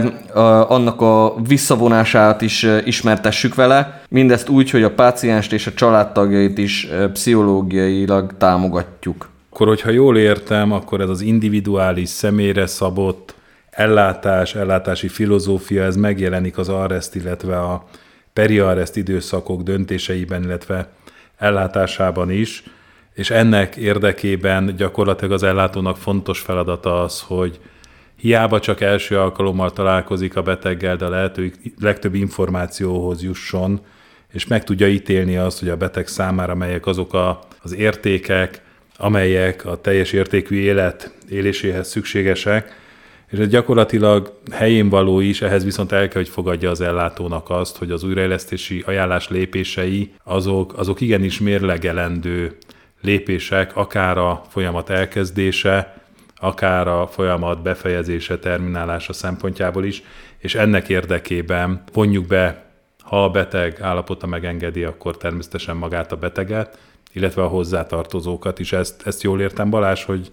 annak 0.68 1.00
a 1.00 1.34
visszavonását 1.46 2.40
is 2.40 2.66
ismertessük 2.84 3.54
vele. 3.54 4.02
Mindezt 4.08 4.48
úgy, 4.48 4.70
hogy 4.70 4.82
a 4.82 4.94
pácienst 4.94 5.52
és 5.52 5.66
a 5.66 5.72
családtagjait 5.72 6.58
is 6.58 6.88
pszichológiailag 7.12 8.36
támogatjuk. 8.38 9.30
Akkor, 9.50 9.66
hogyha 9.66 9.90
jól 9.90 10.18
értem, 10.18 10.72
akkor 10.72 11.00
ez 11.00 11.08
az 11.08 11.20
individuális, 11.20 12.08
személyre 12.08 12.66
szabott 12.66 13.34
ellátás, 13.70 14.54
ellátási 14.54 15.08
filozófia, 15.08 15.82
ez 15.82 15.96
megjelenik 15.96 16.58
az 16.58 16.68
arrest, 16.68 17.14
illetve 17.14 17.58
a 17.58 17.84
periarrest 18.32 18.96
időszakok 18.96 19.62
döntéseiben, 19.62 20.42
illetve 20.42 20.88
ellátásában 21.38 22.30
is, 22.30 22.62
és 23.14 23.30
ennek 23.30 23.76
érdekében 23.76 24.74
gyakorlatilag 24.76 25.32
az 25.32 25.42
ellátónak 25.42 25.96
fontos 25.96 26.40
feladata 26.40 27.02
az, 27.02 27.24
hogy 27.26 27.60
Hiába 28.22 28.60
csak 28.60 28.80
első 28.80 29.18
alkalommal 29.18 29.72
találkozik 29.72 30.36
a 30.36 30.42
beteggel, 30.42 30.96
de 30.96 31.04
a 31.04 31.08
lehető 31.08 31.52
legtöbb 31.80 32.14
információhoz 32.14 33.22
jusson, 33.22 33.80
és 34.32 34.46
meg 34.46 34.64
tudja 34.64 34.88
ítélni 34.88 35.36
azt, 35.36 35.58
hogy 35.58 35.68
a 35.68 35.76
beteg 35.76 36.06
számára 36.06 36.54
melyek 36.54 36.86
azok 36.86 37.14
a, 37.14 37.38
az 37.62 37.74
értékek, 37.74 38.62
amelyek 38.96 39.64
a 39.64 39.80
teljes 39.80 40.12
értékű 40.12 40.56
élet 40.56 41.14
éléséhez 41.28 41.88
szükségesek, 41.88 42.80
és 43.30 43.38
ez 43.38 43.48
gyakorlatilag 43.48 44.38
helyén 44.52 44.88
való 44.88 45.20
is, 45.20 45.42
ehhez 45.42 45.64
viszont 45.64 45.92
el 45.92 46.08
kell, 46.08 46.22
hogy 46.22 46.30
fogadja 46.30 46.70
az 46.70 46.80
ellátónak 46.80 47.50
azt, 47.50 47.76
hogy 47.76 47.90
az 47.90 48.04
újraélesztési 48.04 48.82
ajánlás 48.86 49.28
lépései 49.28 50.12
azok, 50.24 50.78
azok 50.78 51.00
igenis 51.00 51.40
mérlegelendő 51.40 52.56
lépések, 53.00 53.76
akár 53.76 54.18
a 54.18 54.42
folyamat 54.48 54.90
elkezdése, 54.90 56.01
akár 56.42 56.88
a 56.88 57.06
folyamat 57.06 57.62
befejezése, 57.62 58.38
terminálása 58.38 59.12
szempontjából 59.12 59.84
is, 59.84 60.02
és 60.38 60.54
ennek 60.54 60.88
érdekében 60.88 61.82
vonjuk 61.92 62.26
be, 62.26 62.64
ha 62.98 63.24
a 63.24 63.30
beteg 63.30 63.80
állapota 63.80 64.26
megengedi, 64.26 64.84
akkor 64.84 65.16
természetesen 65.16 65.76
magát 65.76 66.12
a 66.12 66.16
beteget, 66.16 66.78
illetve 67.12 67.42
a 67.42 67.46
hozzátartozókat 67.48 68.58
is. 68.58 68.72
Ezt, 68.72 69.06
ezt 69.06 69.22
jól 69.22 69.40
értem, 69.40 69.70
Balázs, 69.70 70.04
hogy 70.04 70.32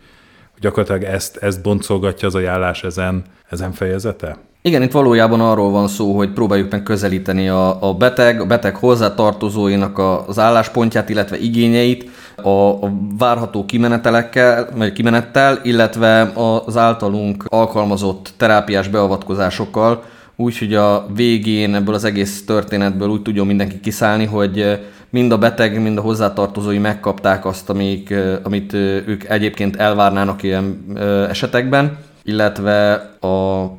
gyakorlatilag 0.59 1.03
ezt, 1.03 1.37
ezt 1.37 1.61
boncolgatja 1.61 2.27
az 2.27 2.35
ajánlás 2.35 2.83
ezen, 2.83 3.23
ezen 3.49 3.71
fejezete? 3.71 4.37
Igen, 4.61 4.81
itt 4.81 4.91
valójában 4.91 5.41
arról 5.41 5.71
van 5.71 5.87
szó, 5.87 6.17
hogy 6.17 6.29
próbáljuk 6.29 6.71
meg 6.71 6.83
közelíteni 6.83 7.49
a, 7.49 7.89
a 7.89 7.93
beteg, 7.93 8.41
a 8.41 8.45
beteg 8.45 8.75
hozzátartozóinak 8.75 9.97
a, 9.97 10.27
az 10.27 10.39
álláspontját, 10.39 11.09
illetve 11.09 11.39
igényeit 11.39 12.09
a, 12.35 12.49
a 12.49 12.91
várható 13.17 13.65
kimenetelekkel, 13.65 14.69
vagy 14.75 14.93
kimenettel, 14.93 15.59
illetve 15.63 16.21
az 16.65 16.77
általunk 16.77 17.43
alkalmazott 17.47 18.33
terápiás 18.37 18.87
beavatkozásokkal, 18.87 20.03
úgy, 20.35 20.57
hogy 20.57 20.73
a 20.73 21.05
végén 21.15 21.75
ebből 21.75 21.93
az 21.93 22.03
egész 22.03 22.45
történetből 22.45 23.09
úgy 23.09 23.21
tudjon 23.21 23.47
mindenki 23.47 23.79
kiszállni, 23.79 24.25
hogy 24.25 24.79
mind 25.09 25.31
a 25.31 25.37
beteg, 25.37 25.81
mind 25.81 25.97
a 25.97 26.01
hozzátartozói 26.01 26.77
megkapták 26.77 27.45
azt, 27.45 27.69
amik, 27.69 28.13
amit 28.43 28.73
ők 28.73 29.29
egyébként 29.29 29.75
elvárnának 29.75 30.43
ilyen 30.43 30.95
esetekben 31.29 31.97
illetve 32.23 33.09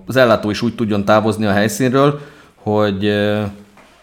az 0.06 0.16
ellátó 0.16 0.50
is 0.50 0.62
úgy 0.62 0.74
tudjon 0.74 1.04
távozni 1.04 1.46
a 1.46 1.52
helyszínről, 1.52 2.20
hogy 2.54 3.12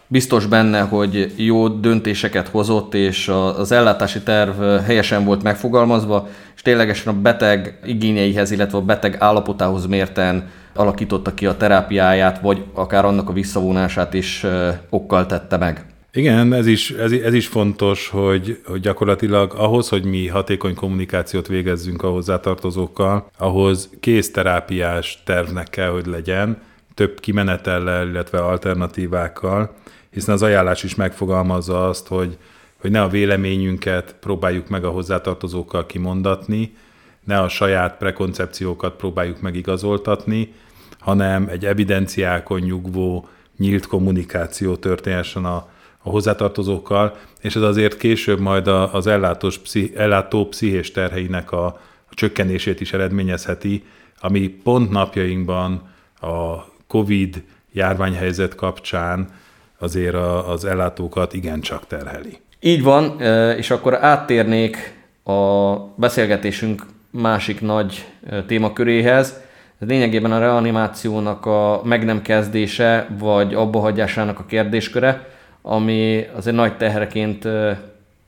biztos 0.06 0.46
benne, 0.46 0.80
hogy 0.80 1.32
jó 1.36 1.68
döntéseket 1.68 2.48
hozott, 2.48 2.94
és 2.94 3.28
az 3.56 3.72
ellátási 3.72 4.20
terv 4.20 4.62
helyesen 4.84 5.24
volt 5.24 5.42
megfogalmazva, 5.42 6.28
és 6.54 6.62
ténylegesen 6.62 7.14
a 7.14 7.20
beteg 7.20 7.78
igényeihez, 7.84 8.50
illetve 8.50 8.78
a 8.78 8.82
beteg 8.82 9.16
állapotához 9.18 9.86
mérten 9.86 10.48
alakította 10.74 11.34
ki 11.34 11.46
a 11.46 11.56
terápiáját, 11.56 12.40
vagy 12.40 12.64
akár 12.74 13.04
annak 13.04 13.28
a 13.28 13.32
visszavonását 13.32 14.14
is 14.14 14.46
okkal 14.90 15.26
tette 15.26 15.56
meg. 15.56 15.84
Igen, 16.12 16.52
ez 16.52 16.66
is, 16.66 16.90
ez, 16.90 17.12
ez 17.12 17.34
is 17.34 17.46
fontos, 17.46 18.08
hogy, 18.08 18.60
hogy 18.64 18.80
gyakorlatilag 18.80 19.54
ahhoz, 19.54 19.88
hogy 19.88 20.04
mi 20.04 20.26
hatékony 20.26 20.74
kommunikációt 20.74 21.46
végezzünk 21.46 22.02
a 22.02 22.10
hozzátartozókkal, 22.10 23.30
ahhoz 23.38 23.90
kész 24.00 24.30
terápiás 24.30 25.22
tervnek 25.24 25.68
kell, 25.68 25.90
hogy 25.90 26.06
legyen, 26.06 26.62
több 26.94 27.20
kimenetellel, 27.20 28.08
illetve 28.08 28.38
alternatívákkal, 28.38 29.74
hiszen 30.10 30.34
az 30.34 30.42
ajánlás 30.42 30.82
is 30.82 30.94
megfogalmazza 30.94 31.88
azt, 31.88 32.06
hogy, 32.06 32.36
hogy 32.80 32.90
ne 32.90 33.02
a 33.02 33.08
véleményünket 33.08 34.14
próbáljuk 34.20 34.68
meg 34.68 34.84
a 34.84 34.90
hozzátartozókkal 34.90 35.86
kimondatni, 35.86 36.76
ne 37.24 37.38
a 37.38 37.48
saját 37.48 37.96
prekoncepciókat 37.96 38.96
próbáljuk 38.96 39.40
megigazoltatni, 39.40 40.52
hanem 40.98 41.48
egy 41.48 41.66
evidenciákon 41.66 42.60
nyugvó, 42.60 43.28
nyílt 43.58 43.86
kommunikáció 43.86 44.76
történhessen 44.76 45.44
a, 45.44 45.68
a 46.08 46.10
hozzátartozókkal, 46.10 47.16
és 47.40 47.56
ez 47.56 47.62
azért 47.62 47.96
később 47.96 48.40
majd 48.40 48.66
az 48.66 49.06
ellátós, 49.06 49.60
ellátó 49.96 50.46
pszichés 50.46 50.90
terheinek 50.90 51.52
a, 51.52 51.66
a 52.10 52.14
csökkenését 52.14 52.80
is 52.80 52.92
eredményezheti, 52.92 53.84
ami 54.20 54.48
pont 54.48 54.90
napjainkban 54.90 55.82
a 56.20 56.64
COVID 56.86 57.42
járványhelyzet 57.72 58.54
kapcsán 58.54 59.28
azért 59.78 60.14
az 60.46 60.64
ellátókat 60.64 61.32
igencsak 61.32 61.86
terheli. 61.86 62.38
Így 62.60 62.82
van, 62.82 63.20
és 63.56 63.70
akkor 63.70 64.04
áttérnék 64.04 64.94
a 65.24 65.74
beszélgetésünk 65.96 66.86
másik 67.10 67.60
nagy 67.60 68.06
témaköréhez. 68.46 69.40
Ez 69.78 69.88
lényegében 69.88 70.32
a 70.32 70.38
reanimációnak 70.38 71.46
a 71.46 71.80
meg 71.84 72.04
nem 72.04 72.22
kezdése, 72.22 73.08
vagy 73.18 73.54
abbahagyásának 73.54 74.38
a 74.38 74.44
kérdésköre, 74.44 75.36
ami 75.68 76.26
azért 76.36 76.56
nagy 76.56 76.76
teherként 76.76 77.48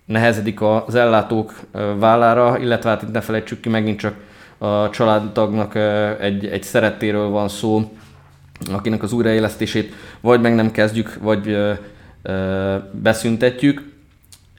nehezedik 0.05 0.61
az 0.61 0.95
ellátók 0.95 1.61
vállára, 1.99 2.59
illetve 2.59 2.91
hát 2.91 3.03
itt 3.03 3.13
ne 3.13 3.21
felejtsük 3.21 3.61
ki, 3.61 3.69
megint 3.69 3.99
csak 3.99 4.15
a 4.59 4.91
családtagnak 4.91 5.75
egy, 6.21 6.47
egy 6.47 6.63
szerettéről 6.63 7.29
van 7.29 7.49
szó, 7.49 7.93
akinek 8.73 9.03
az 9.03 9.13
újraélesztését 9.13 9.95
vagy 10.21 10.41
meg 10.41 10.55
nem 10.55 10.71
kezdjük, 10.71 11.19
vagy 11.21 11.59
beszüntetjük. 12.91 13.93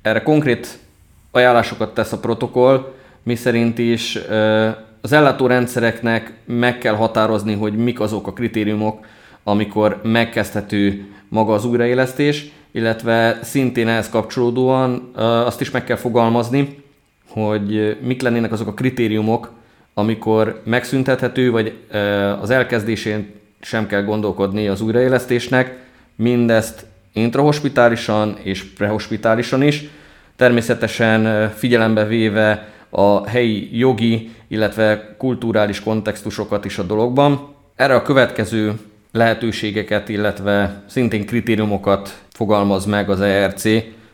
Erre 0.02 0.22
konkrét 0.22 0.80
ajánlásokat 1.32 1.94
tesz 1.94 2.12
a 2.12 2.20
protokoll, 2.20 2.94
mi 3.24 3.36
szerint 3.36 3.78
is 3.78 4.20
az 5.02 5.12
ellátórendszereknek 5.12 6.34
meg 6.46 6.78
kell 6.78 6.96
határozni, 6.96 7.54
hogy 7.54 7.78
mik 7.78 8.00
azok 8.00 8.28
a 8.28 8.34
kritériumok, 8.34 9.06
amikor 9.44 10.00
megkezdhető 10.04 11.06
maga 11.30 11.54
az 11.54 11.66
újraélesztés, 11.66 12.52
illetve 12.72 13.40
szintén 13.44 13.88
ehhez 13.88 14.10
kapcsolódóan 14.10 15.12
azt 15.46 15.62
is 15.62 15.72
meg 15.72 15.84
kell 15.84 15.96
fogalmazni, 15.96 16.84
hogy 17.30 17.98
mik 18.02 18.22
lennének 18.22 18.52
azok 18.52 18.68
a 18.68 18.74
kritériumok, 18.74 19.52
amikor 19.94 20.62
megszüntethető, 20.66 21.52
vagy 21.52 21.78
az 22.42 22.50
elkezdésén 22.50 23.34
sem 23.62 23.88
kell 23.88 24.04
gondolkodni 24.04 24.68
az 24.68 24.82
újraélesztésnek, 24.82 25.80
mindezt 26.16 26.86
intrahospitálisan 27.14 28.38
és 28.44 28.64
prehospitálisan 28.64 29.62
is, 29.62 29.90
természetesen 30.36 31.50
figyelembe 31.50 32.06
véve 32.06 32.70
a 32.90 33.28
helyi 33.28 33.78
jogi, 33.78 34.32
illetve 34.48 35.16
kulturális 35.18 35.80
kontextusokat 35.84 36.66
is 36.66 36.78
a 36.78 36.84
dologban. 36.84 37.54
Erre 37.76 37.96
a 37.96 38.02
következő 38.02 38.74
lehetőségeket, 39.12 40.10
illetve 40.10 40.84
szintén 40.88 41.26
kritériumokat 41.26 42.22
fogalmaz 42.30 42.86
meg 42.86 43.10
az 43.10 43.22
ERC, 43.22 43.64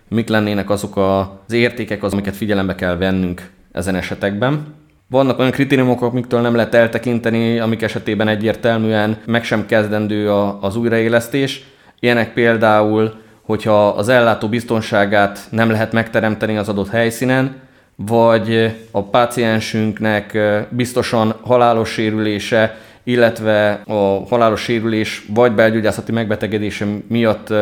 mik 0.10 0.28
lennének 0.28 0.70
azok 0.70 0.98
az 0.98 1.54
értékek, 1.54 2.04
az, 2.04 2.14
amiket 2.14 2.36
figyelembe 2.36 2.76
kell 2.76 2.98
vennünk 2.98 3.50
ezen 3.72 3.96
esetekben. 3.96 4.76
Vannak 5.10 5.40
olyan 5.40 5.52
kritériumok, 5.52 6.02
amiktől 6.02 6.42
nem 6.42 6.56
lehet 6.56 6.76
eltekinteni, 6.76 7.60
amik 7.60 7.82
esetében 7.82 8.28
egyértelműen 8.28 9.18
meg 9.26 9.44
sem 9.44 9.66
kezdendő 9.66 10.32
a, 10.32 10.62
az 10.62 10.76
újraélesztés. 10.76 11.64
Ilyenek 12.00 12.34
például, 12.34 13.14
hogyha 13.42 13.88
az 13.88 14.10
ellátó 14.10 14.50
biztonságát 14.50 15.40
nem 15.50 15.70
lehet 15.70 15.92
megteremteni 15.92 16.58
az 16.58 16.70
adott 16.70 16.90
helyszínen, 16.90 17.56
vagy 17.96 18.76
a 18.92 19.04
páciensünknek 19.04 20.38
biztosan 20.70 21.36
halálos 21.42 21.90
sérülése, 21.90 22.78
illetve 23.08 23.72
a 23.86 24.26
halálos 24.30 24.62
sérülés 24.62 25.26
vagy 25.34 25.52
belgyógyászati 25.52 26.12
megbetegedése 26.12 26.86
miatt 27.08 27.54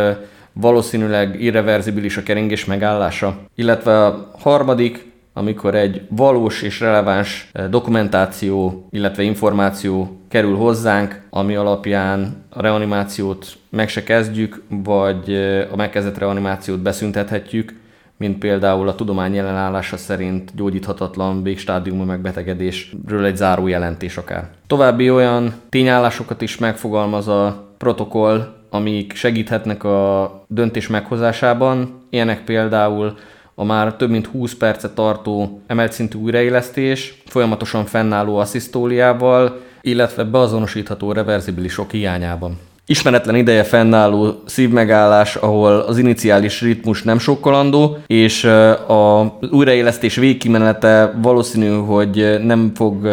valószínűleg 0.54 1.42
irreverzibilis 1.42 2.18
a 2.18 2.24
keringés 2.24 2.66
megállása. 2.66 3.38
Illetve 3.56 4.06
a 4.06 4.32
harmadik, 4.40 5.12
amikor 5.34 5.76
egy 5.76 6.02
valós 6.10 6.62
és 6.62 6.80
releváns 6.80 7.52
dokumentáció, 7.70 8.88
illetve 8.92 9.24
információ 9.24 10.20
kerül 10.30 10.56
hozzánk, 10.56 11.22
ami 11.30 11.56
alapján 11.56 12.46
a 12.50 12.62
reanimációt 12.62 13.48
meg 13.70 13.90
se 13.90 14.04
kezdjük, 14.04 14.64
vagy 14.70 15.36
a 15.72 15.76
megkezdett 15.76 16.18
reanimációt 16.18 16.80
beszüntethetjük, 16.80 17.74
mint 18.18 18.38
például 18.38 18.88
a 18.88 18.96
tudomány 18.96 19.34
jelenállása 19.34 19.98
szerint 19.98 20.52
gyógyíthatatlan 20.56 21.44
végstádiumú 21.44 22.04
megbetegedésről 22.04 23.26
egy 23.26 23.36
záró 23.36 23.68
jelentés 23.68 24.18
akár. 24.18 24.50
További 24.68 25.10
olyan 25.10 25.54
tényállásokat 25.70 26.42
is 26.42 26.58
megfogalmaz 26.58 27.28
a 27.28 27.64
protokoll, 27.78 28.54
amik 28.70 29.14
segíthetnek 29.14 29.84
a 29.84 30.32
döntés 30.48 30.88
meghozásában. 30.88 32.02
Ilyenek 32.10 32.44
például 32.44 33.18
a 33.56 33.64
már 33.64 33.96
több 33.96 34.10
mint 34.10 34.26
20 34.26 34.56
percet 34.56 34.96
tartó 34.96 35.62
emelt 35.68 35.92
szintű 35.92 36.18
újraélesztés, 36.18 37.22
folyamatosan 37.26 37.86
fennálló 37.86 38.38
asszisztóliával, 38.38 39.60
illetve 39.82 40.24
beazonosítható 40.24 41.12
reverzibilisok 41.12 41.92
hiányában. 41.92 42.58
Ismeretlen 42.88 43.36
ideje 43.36 43.64
fennálló 43.64 44.42
szívmegállás, 44.46 45.36
ahol 45.36 45.80
az 45.80 45.98
iniciális 45.98 46.62
ritmus 46.62 47.04
nem 47.04 47.20
sokkolandó, 47.20 47.98
és 48.08 48.44
az 48.88 49.50
újraélesztés 49.52 50.16
végkimenete 50.16 51.14
valószínű, 51.22 51.70
hogy 51.70 52.40
nem 52.44 52.72
fog 52.76 53.08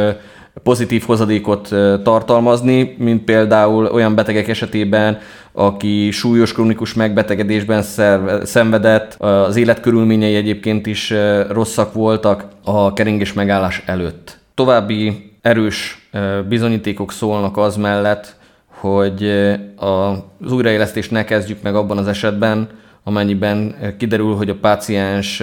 pozitív 0.62 1.02
hozadékot 1.06 1.68
tartalmazni, 2.02 2.94
mint 2.98 3.24
például 3.24 3.86
olyan 3.86 4.14
betegek 4.14 4.48
esetében, 4.48 5.18
aki 5.52 6.10
súlyos 6.10 6.52
kronikus 6.52 6.94
megbetegedésben 6.94 7.82
szerve, 7.82 8.44
szenvedett, 8.44 9.14
az 9.18 9.56
életkörülményei 9.56 10.34
egyébként 10.34 10.86
is 10.86 11.14
rosszak 11.48 11.92
voltak 11.92 12.44
a 12.64 12.92
keringés 12.92 13.32
megállás 13.32 13.82
előtt. 13.86 14.38
További 14.54 15.30
erős 15.42 16.08
bizonyítékok 16.48 17.12
szólnak 17.12 17.56
az 17.56 17.76
mellett, 17.76 18.40
hogy 18.82 19.30
az 19.76 20.52
újraélesztést 20.52 21.10
ne 21.10 21.24
kezdjük 21.24 21.62
meg 21.62 21.74
abban 21.74 21.98
az 21.98 22.06
esetben, 22.06 22.68
amennyiben 23.04 23.74
kiderül, 23.98 24.34
hogy 24.34 24.48
a 24.48 24.58
páciens 24.60 25.42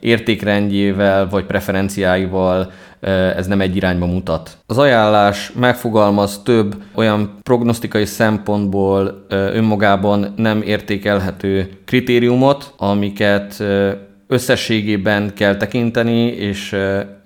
értékrendjével 0.00 1.28
vagy 1.28 1.44
preferenciáival 1.44 2.70
ez 3.36 3.46
nem 3.46 3.60
egy 3.60 3.76
irányba 3.76 4.06
mutat. 4.06 4.58
Az 4.66 4.78
ajánlás 4.78 5.52
megfogalmaz 5.58 6.42
több 6.42 6.76
olyan 6.94 7.38
prognosztikai 7.42 8.04
szempontból 8.04 9.26
önmagában 9.28 10.32
nem 10.36 10.62
értékelhető 10.62 11.68
kritériumot, 11.84 12.74
amiket 12.76 13.64
összességében 14.26 15.34
kell 15.34 15.56
tekinteni, 15.56 16.26
és 16.26 16.76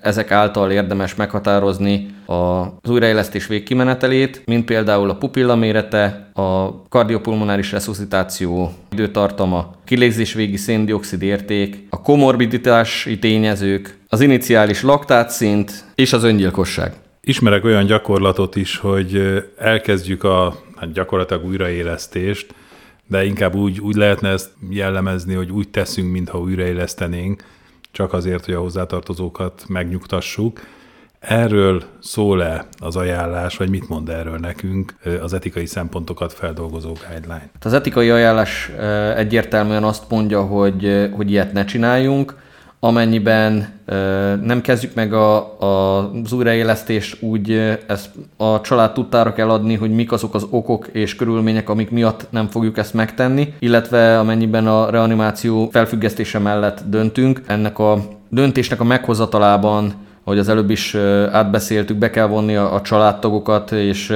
ezek 0.02 0.30
által 0.30 0.70
érdemes 0.70 1.14
meghatározni 1.14 2.14
az 2.26 2.90
újraélesztés 2.90 3.46
végkimenetelét, 3.46 4.42
mint 4.44 4.64
például 4.64 5.10
a 5.10 5.16
pupilla 5.16 5.56
mérete, 5.56 6.30
a 6.34 6.82
kardiopulmonáris 6.88 7.72
resuscitáció 7.72 8.72
időtartama, 8.92 9.74
kilégzés 9.84 10.32
végi 10.32 10.56
széndiokszid 10.56 11.22
érték, 11.22 11.86
a 11.90 12.00
komorbiditási 12.00 13.18
tényezők, 13.18 13.98
az 14.08 14.20
iniciális 14.20 14.82
laktátszint 14.82 15.84
és 15.94 16.12
az 16.12 16.24
öngyilkosság. 16.24 16.92
Ismerek 17.20 17.64
olyan 17.64 17.86
gyakorlatot 17.86 18.56
is, 18.56 18.76
hogy 18.76 19.42
elkezdjük 19.58 20.24
a 20.24 20.54
hát 20.76 20.92
gyakorlatilag 20.92 21.44
újraélesztést, 21.44 22.54
de 23.06 23.24
inkább 23.24 23.54
úgy, 23.54 23.80
úgy 23.80 23.94
lehetne 23.94 24.28
ezt 24.28 24.50
jellemezni, 24.70 25.34
hogy 25.34 25.50
úgy 25.50 25.68
teszünk, 25.68 26.12
mintha 26.12 26.38
újraélesztenénk, 26.40 27.44
csak 27.92 28.12
azért, 28.12 28.44
hogy 28.44 28.54
a 28.54 28.60
hozzátartozókat 28.60 29.64
megnyugtassuk. 29.68 30.60
Erről 31.18 31.82
szól-e 32.00 32.66
az 32.78 32.96
ajánlás, 32.96 33.56
vagy 33.56 33.70
mit 33.70 33.88
mond 33.88 34.08
erről 34.08 34.38
nekünk 34.38 34.94
az 35.20 35.32
etikai 35.32 35.66
szempontokat 35.66 36.32
feldolgozó 36.32 36.92
guideline? 36.92 37.50
Az 37.60 37.72
etikai 37.72 38.10
ajánlás 38.10 38.70
egyértelműen 39.16 39.84
azt 39.84 40.10
mondja, 40.10 40.42
hogy, 40.42 41.10
hogy 41.12 41.30
ilyet 41.30 41.52
ne 41.52 41.64
csináljunk, 41.64 42.36
amennyiben 42.84 43.68
nem 44.42 44.60
kezdjük 44.62 44.94
meg 44.94 45.12
a, 45.12 45.36
a, 45.62 45.98
az 46.24 46.32
újraélesztést, 46.32 47.22
úgy 47.22 47.50
ezt 47.86 48.10
a 48.36 48.60
család 48.60 48.92
tudtára 48.92 49.32
kell 49.32 49.50
adni, 49.50 49.74
hogy 49.74 49.90
mik 49.90 50.12
azok 50.12 50.34
az 50.34 50.46
okok 50.50 50.86
és 50.92 51.16
körülmények, 51.16 51.68
amik 51.68 51.90
miatt 51.90 52.26
nem 52.30 52.48
fogjuk 52.48 52.78
ezt 52.78 52.94
megtenni, 52.94 53.54
illetve 53.58 54.18
amennyiben 54.18 54.66
a 54.66 54.90
reanimáció 54.90 55.68
felfüggesztése 55.72 56.38
mellett 56.38 56.82
döntünk, 56.86 57.42
ennek 57.46 57.78
a 57.78 57.98
döntésnek 58.28 58.80
a 58.80 58.84
meghozatalában 58.84 59.94
ahogy 60.24 60.38
az 60.38 60.48
előbb 60.48 60.70
is 60.70 60.94
átbeszéltük, 61.32 61.96
be 61.96 62.10
kell 62.10 62.26
vonni 62.26 62.56
a, 62.56 62.74
a 62.74 62.80
családtagokat, 62.80 63.72
és 63.72 64.12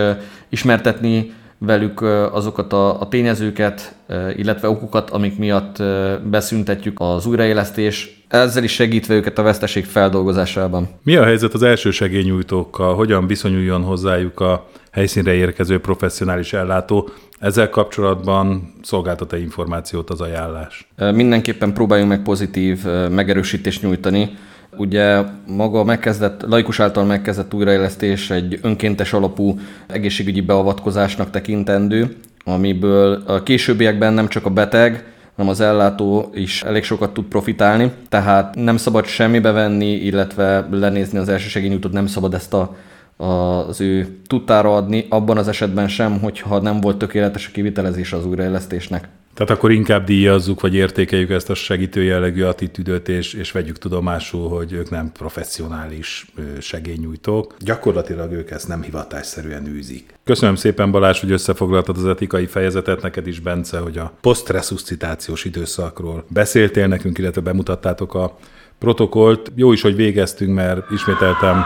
ismertetni 0.48 1.32
velük 1.58 2.00
azokat 2.32 2.72
a, 2.72 3.00
a 3.00 3.08
tényezőket, 3.08 3.94
illetve 4.36 4.68
okokat, 4.68 5.10
amik 5.10 5.38
miatt 5.38 5.82
beszüntetjük 6.24 6.96
az 7.00 7.26
újraélesztés, 7.26 8.24
ezzel 8.28 8.64
is 8.64 8.72
segítve 8.72 9.14
őket 9.14 9.38
a 9.38 9.42
veszteség 9.42 9.84
feldolgozásában. 9.84 10.88
Mi 11.02 11.16
a 11.16 11.24
helyzet 11.24 11.54
az 11.54 11.62
első 11.62 11.90
segélynyújtókkal? 11.90 12.94
Hogyan 12.94 13.26
viszonyuljon 13.26 13.82
hozzájuk 13.82 14.40
a 14.40 14.66
helyszínre 14.90 15.32
érkező 15.32 15.80
professzionális 15.80 16.52
ellátó? 16.52 17.08
Ezzel 17.38 17.70
kapcsolatban 17.70 18.74
szolgáltat-e 18.82 19.38
információt 19.38 20.10
az 20.10 20.20
ajánlás? 20.20 20.88
Mindenképpen 21.12 21.72
próbáljunk 21.72 22.10
meg 22.10 22.22
pozitív 22.22 22.84
megerősítést 23.10 23.82
nyújtani 23.82 24.36
Ugye 24.76 25.22
maga 25.46 25.84
megkezdett, 25.84 26.42
laikus 26.42 26.80
által 26.80 27.04
megkezdett 27.04 27.54
újraélesztés 27.54 28.30
egy 28.30 28.58
önkéntes 28.62 29.12
alapú 29.12 29.58
egészségügyi 29.86 30.40
beavatkozásnak 30.40 31.30
tekintendő, 31.30 32.16
amiből 32.44 33.22
a 33.26 33.42
későbbiekben 33.42 34.12
nem 34.12 34.28
csak 34.28 34.46
a 34.46 34.50
beteg, 34.50 35.04
hanem 35.36 35.50
az 35.50 35.60
ellátó 35.60 36.30
is 36.34 36.62
elég 36.62 36.84
sokat 36.84 37.12
tud 37.12 37.24
profitálni, 37.24 37.92
tehát 38.08 38.54
nem 38.54 38.76
szabad 38.76 39.04
semmibe 39.04 39.50
venni, 39.50 39.90
illetve 39.90 40.68
lenézni 40.70 41.18
az 41.18 41.28
elsősegélynyújtót, 41.28 41.92
nem 41.92 42.06
szabad 42.06 42.34
ezt 42.34 42.54
a 42.54 42.76
az 43.16 43.80
ő 43.80 44.18
tudtára 44.26 44.76
adni, 44.76 45.06
abban 45.08 45.38
az 45.38 45.48
esetben 45.48 45.88
sem, 45.88 46.20
hogyha 46.20 46.60
nem 46.60 46.80
volt 46.80 46.98
tökéletes 46.98 47.46
a 47.46 47.50
kivitelezés 47.52 48.12
az 48.12 48.26
újraélesztésnek. 48.26 49.08
Tehát 49.36 49.52
akkor 49.52 49.70
inkább 49.70 50.04
díjazzuk, 50.04 50.60
vagy 50.60 50.74
értékeljük 50.74 51.30
ezt 51.30 51.50
a 51.50 51.54
segítő 51.54 52.02
jellegű 52.02 52.42
attitűdöt, 52.42 53.08
és, 53.08 53.34
és 53.34 53.52
vegyük 53.52 53.78
tudomásul, 53.78 54.48
hogy 54.48 54.72
ők 54.72 54.90
nem 54.90 55.12
professzionális 55.12 56.26
segélynyújtók. 56.60 57.54
Gyakorlatilag 57.58 58.32
ők 58.32 58.50
ezt 58.50 58.68
nem 58.68 58.82
hivatásszerűen 58.82 59.66
űzik. 59.66 60.14
Köszönöm 60.24 60.54
szépen 60.54 60.90
Balázs, 60.90 61.20
hogy 61.20 61.30
összefoglaltad 61.30 61.96
az 61.96 62.06
etikai 62.06 62.46
fejezetet, 62.46 63.02
neked 63.02 63.26
is 63.26 63.40
Bence, 63.40 63.78
hogy 63.78 63.98
a 63.98 64.12
posztresuscitációs 64.20 65.44
időszakról 65.44 66.24
beszéltél 66.28 66.86
nekünk, 66.86 67.18
illetve 67.18 67.40
bemutattátok 67.40 68.14
a 68.14 68.38
protokollt. 68.78 69.52
Jó 69.54 69.72
is, 69.72 69.82
hogy 69.82 69.96
végeztünk, 69.96 70.54
mert 70.54 70.90
ismételtem 70.90 71.64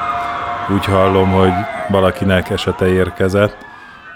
úgy 0.74 0.84
hallom, 0.84 1.30
hogy 1.30 1.52
valakinek 1.88 2.50
esete 2.50 2.88
érkezett, 2.88 3.56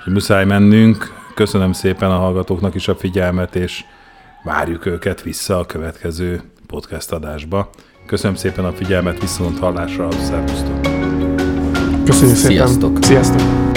hogy 0.04 0.12
muszáj 0.12 0.44
mennünk. 0.44 1.22
Köszönöm 1.34 1.72
szépen 1.72 2.10
a 2.10 2.16
hallgatóknak 2.16 2.74
is 2.74 2.88
a 2.88 2.94
figyelmet, 2.94 3.56
és 3.56 3.84
várjuk 4.44 4.86
őket 4.86 5.22
vissza 5.22 5.58
a 5.58 5.66
következő 5.66 6.42
podcast 6.66 7.12
adásba. 7.12 7.70
Köszönöm 8.06 8.36
szépen 8.36 8.64
a 8.64 8.72
figyelmet, 8.72 9.20
viszont 9.20 9.58
hallásra, 9.58 10.10
szervusztok! 10.10 10.80
Köszönjük 12.04 12.36
szépen! 12.36 12.66
Sziasztok! 12.66 13.04
Sziasztok! 13.04 13.73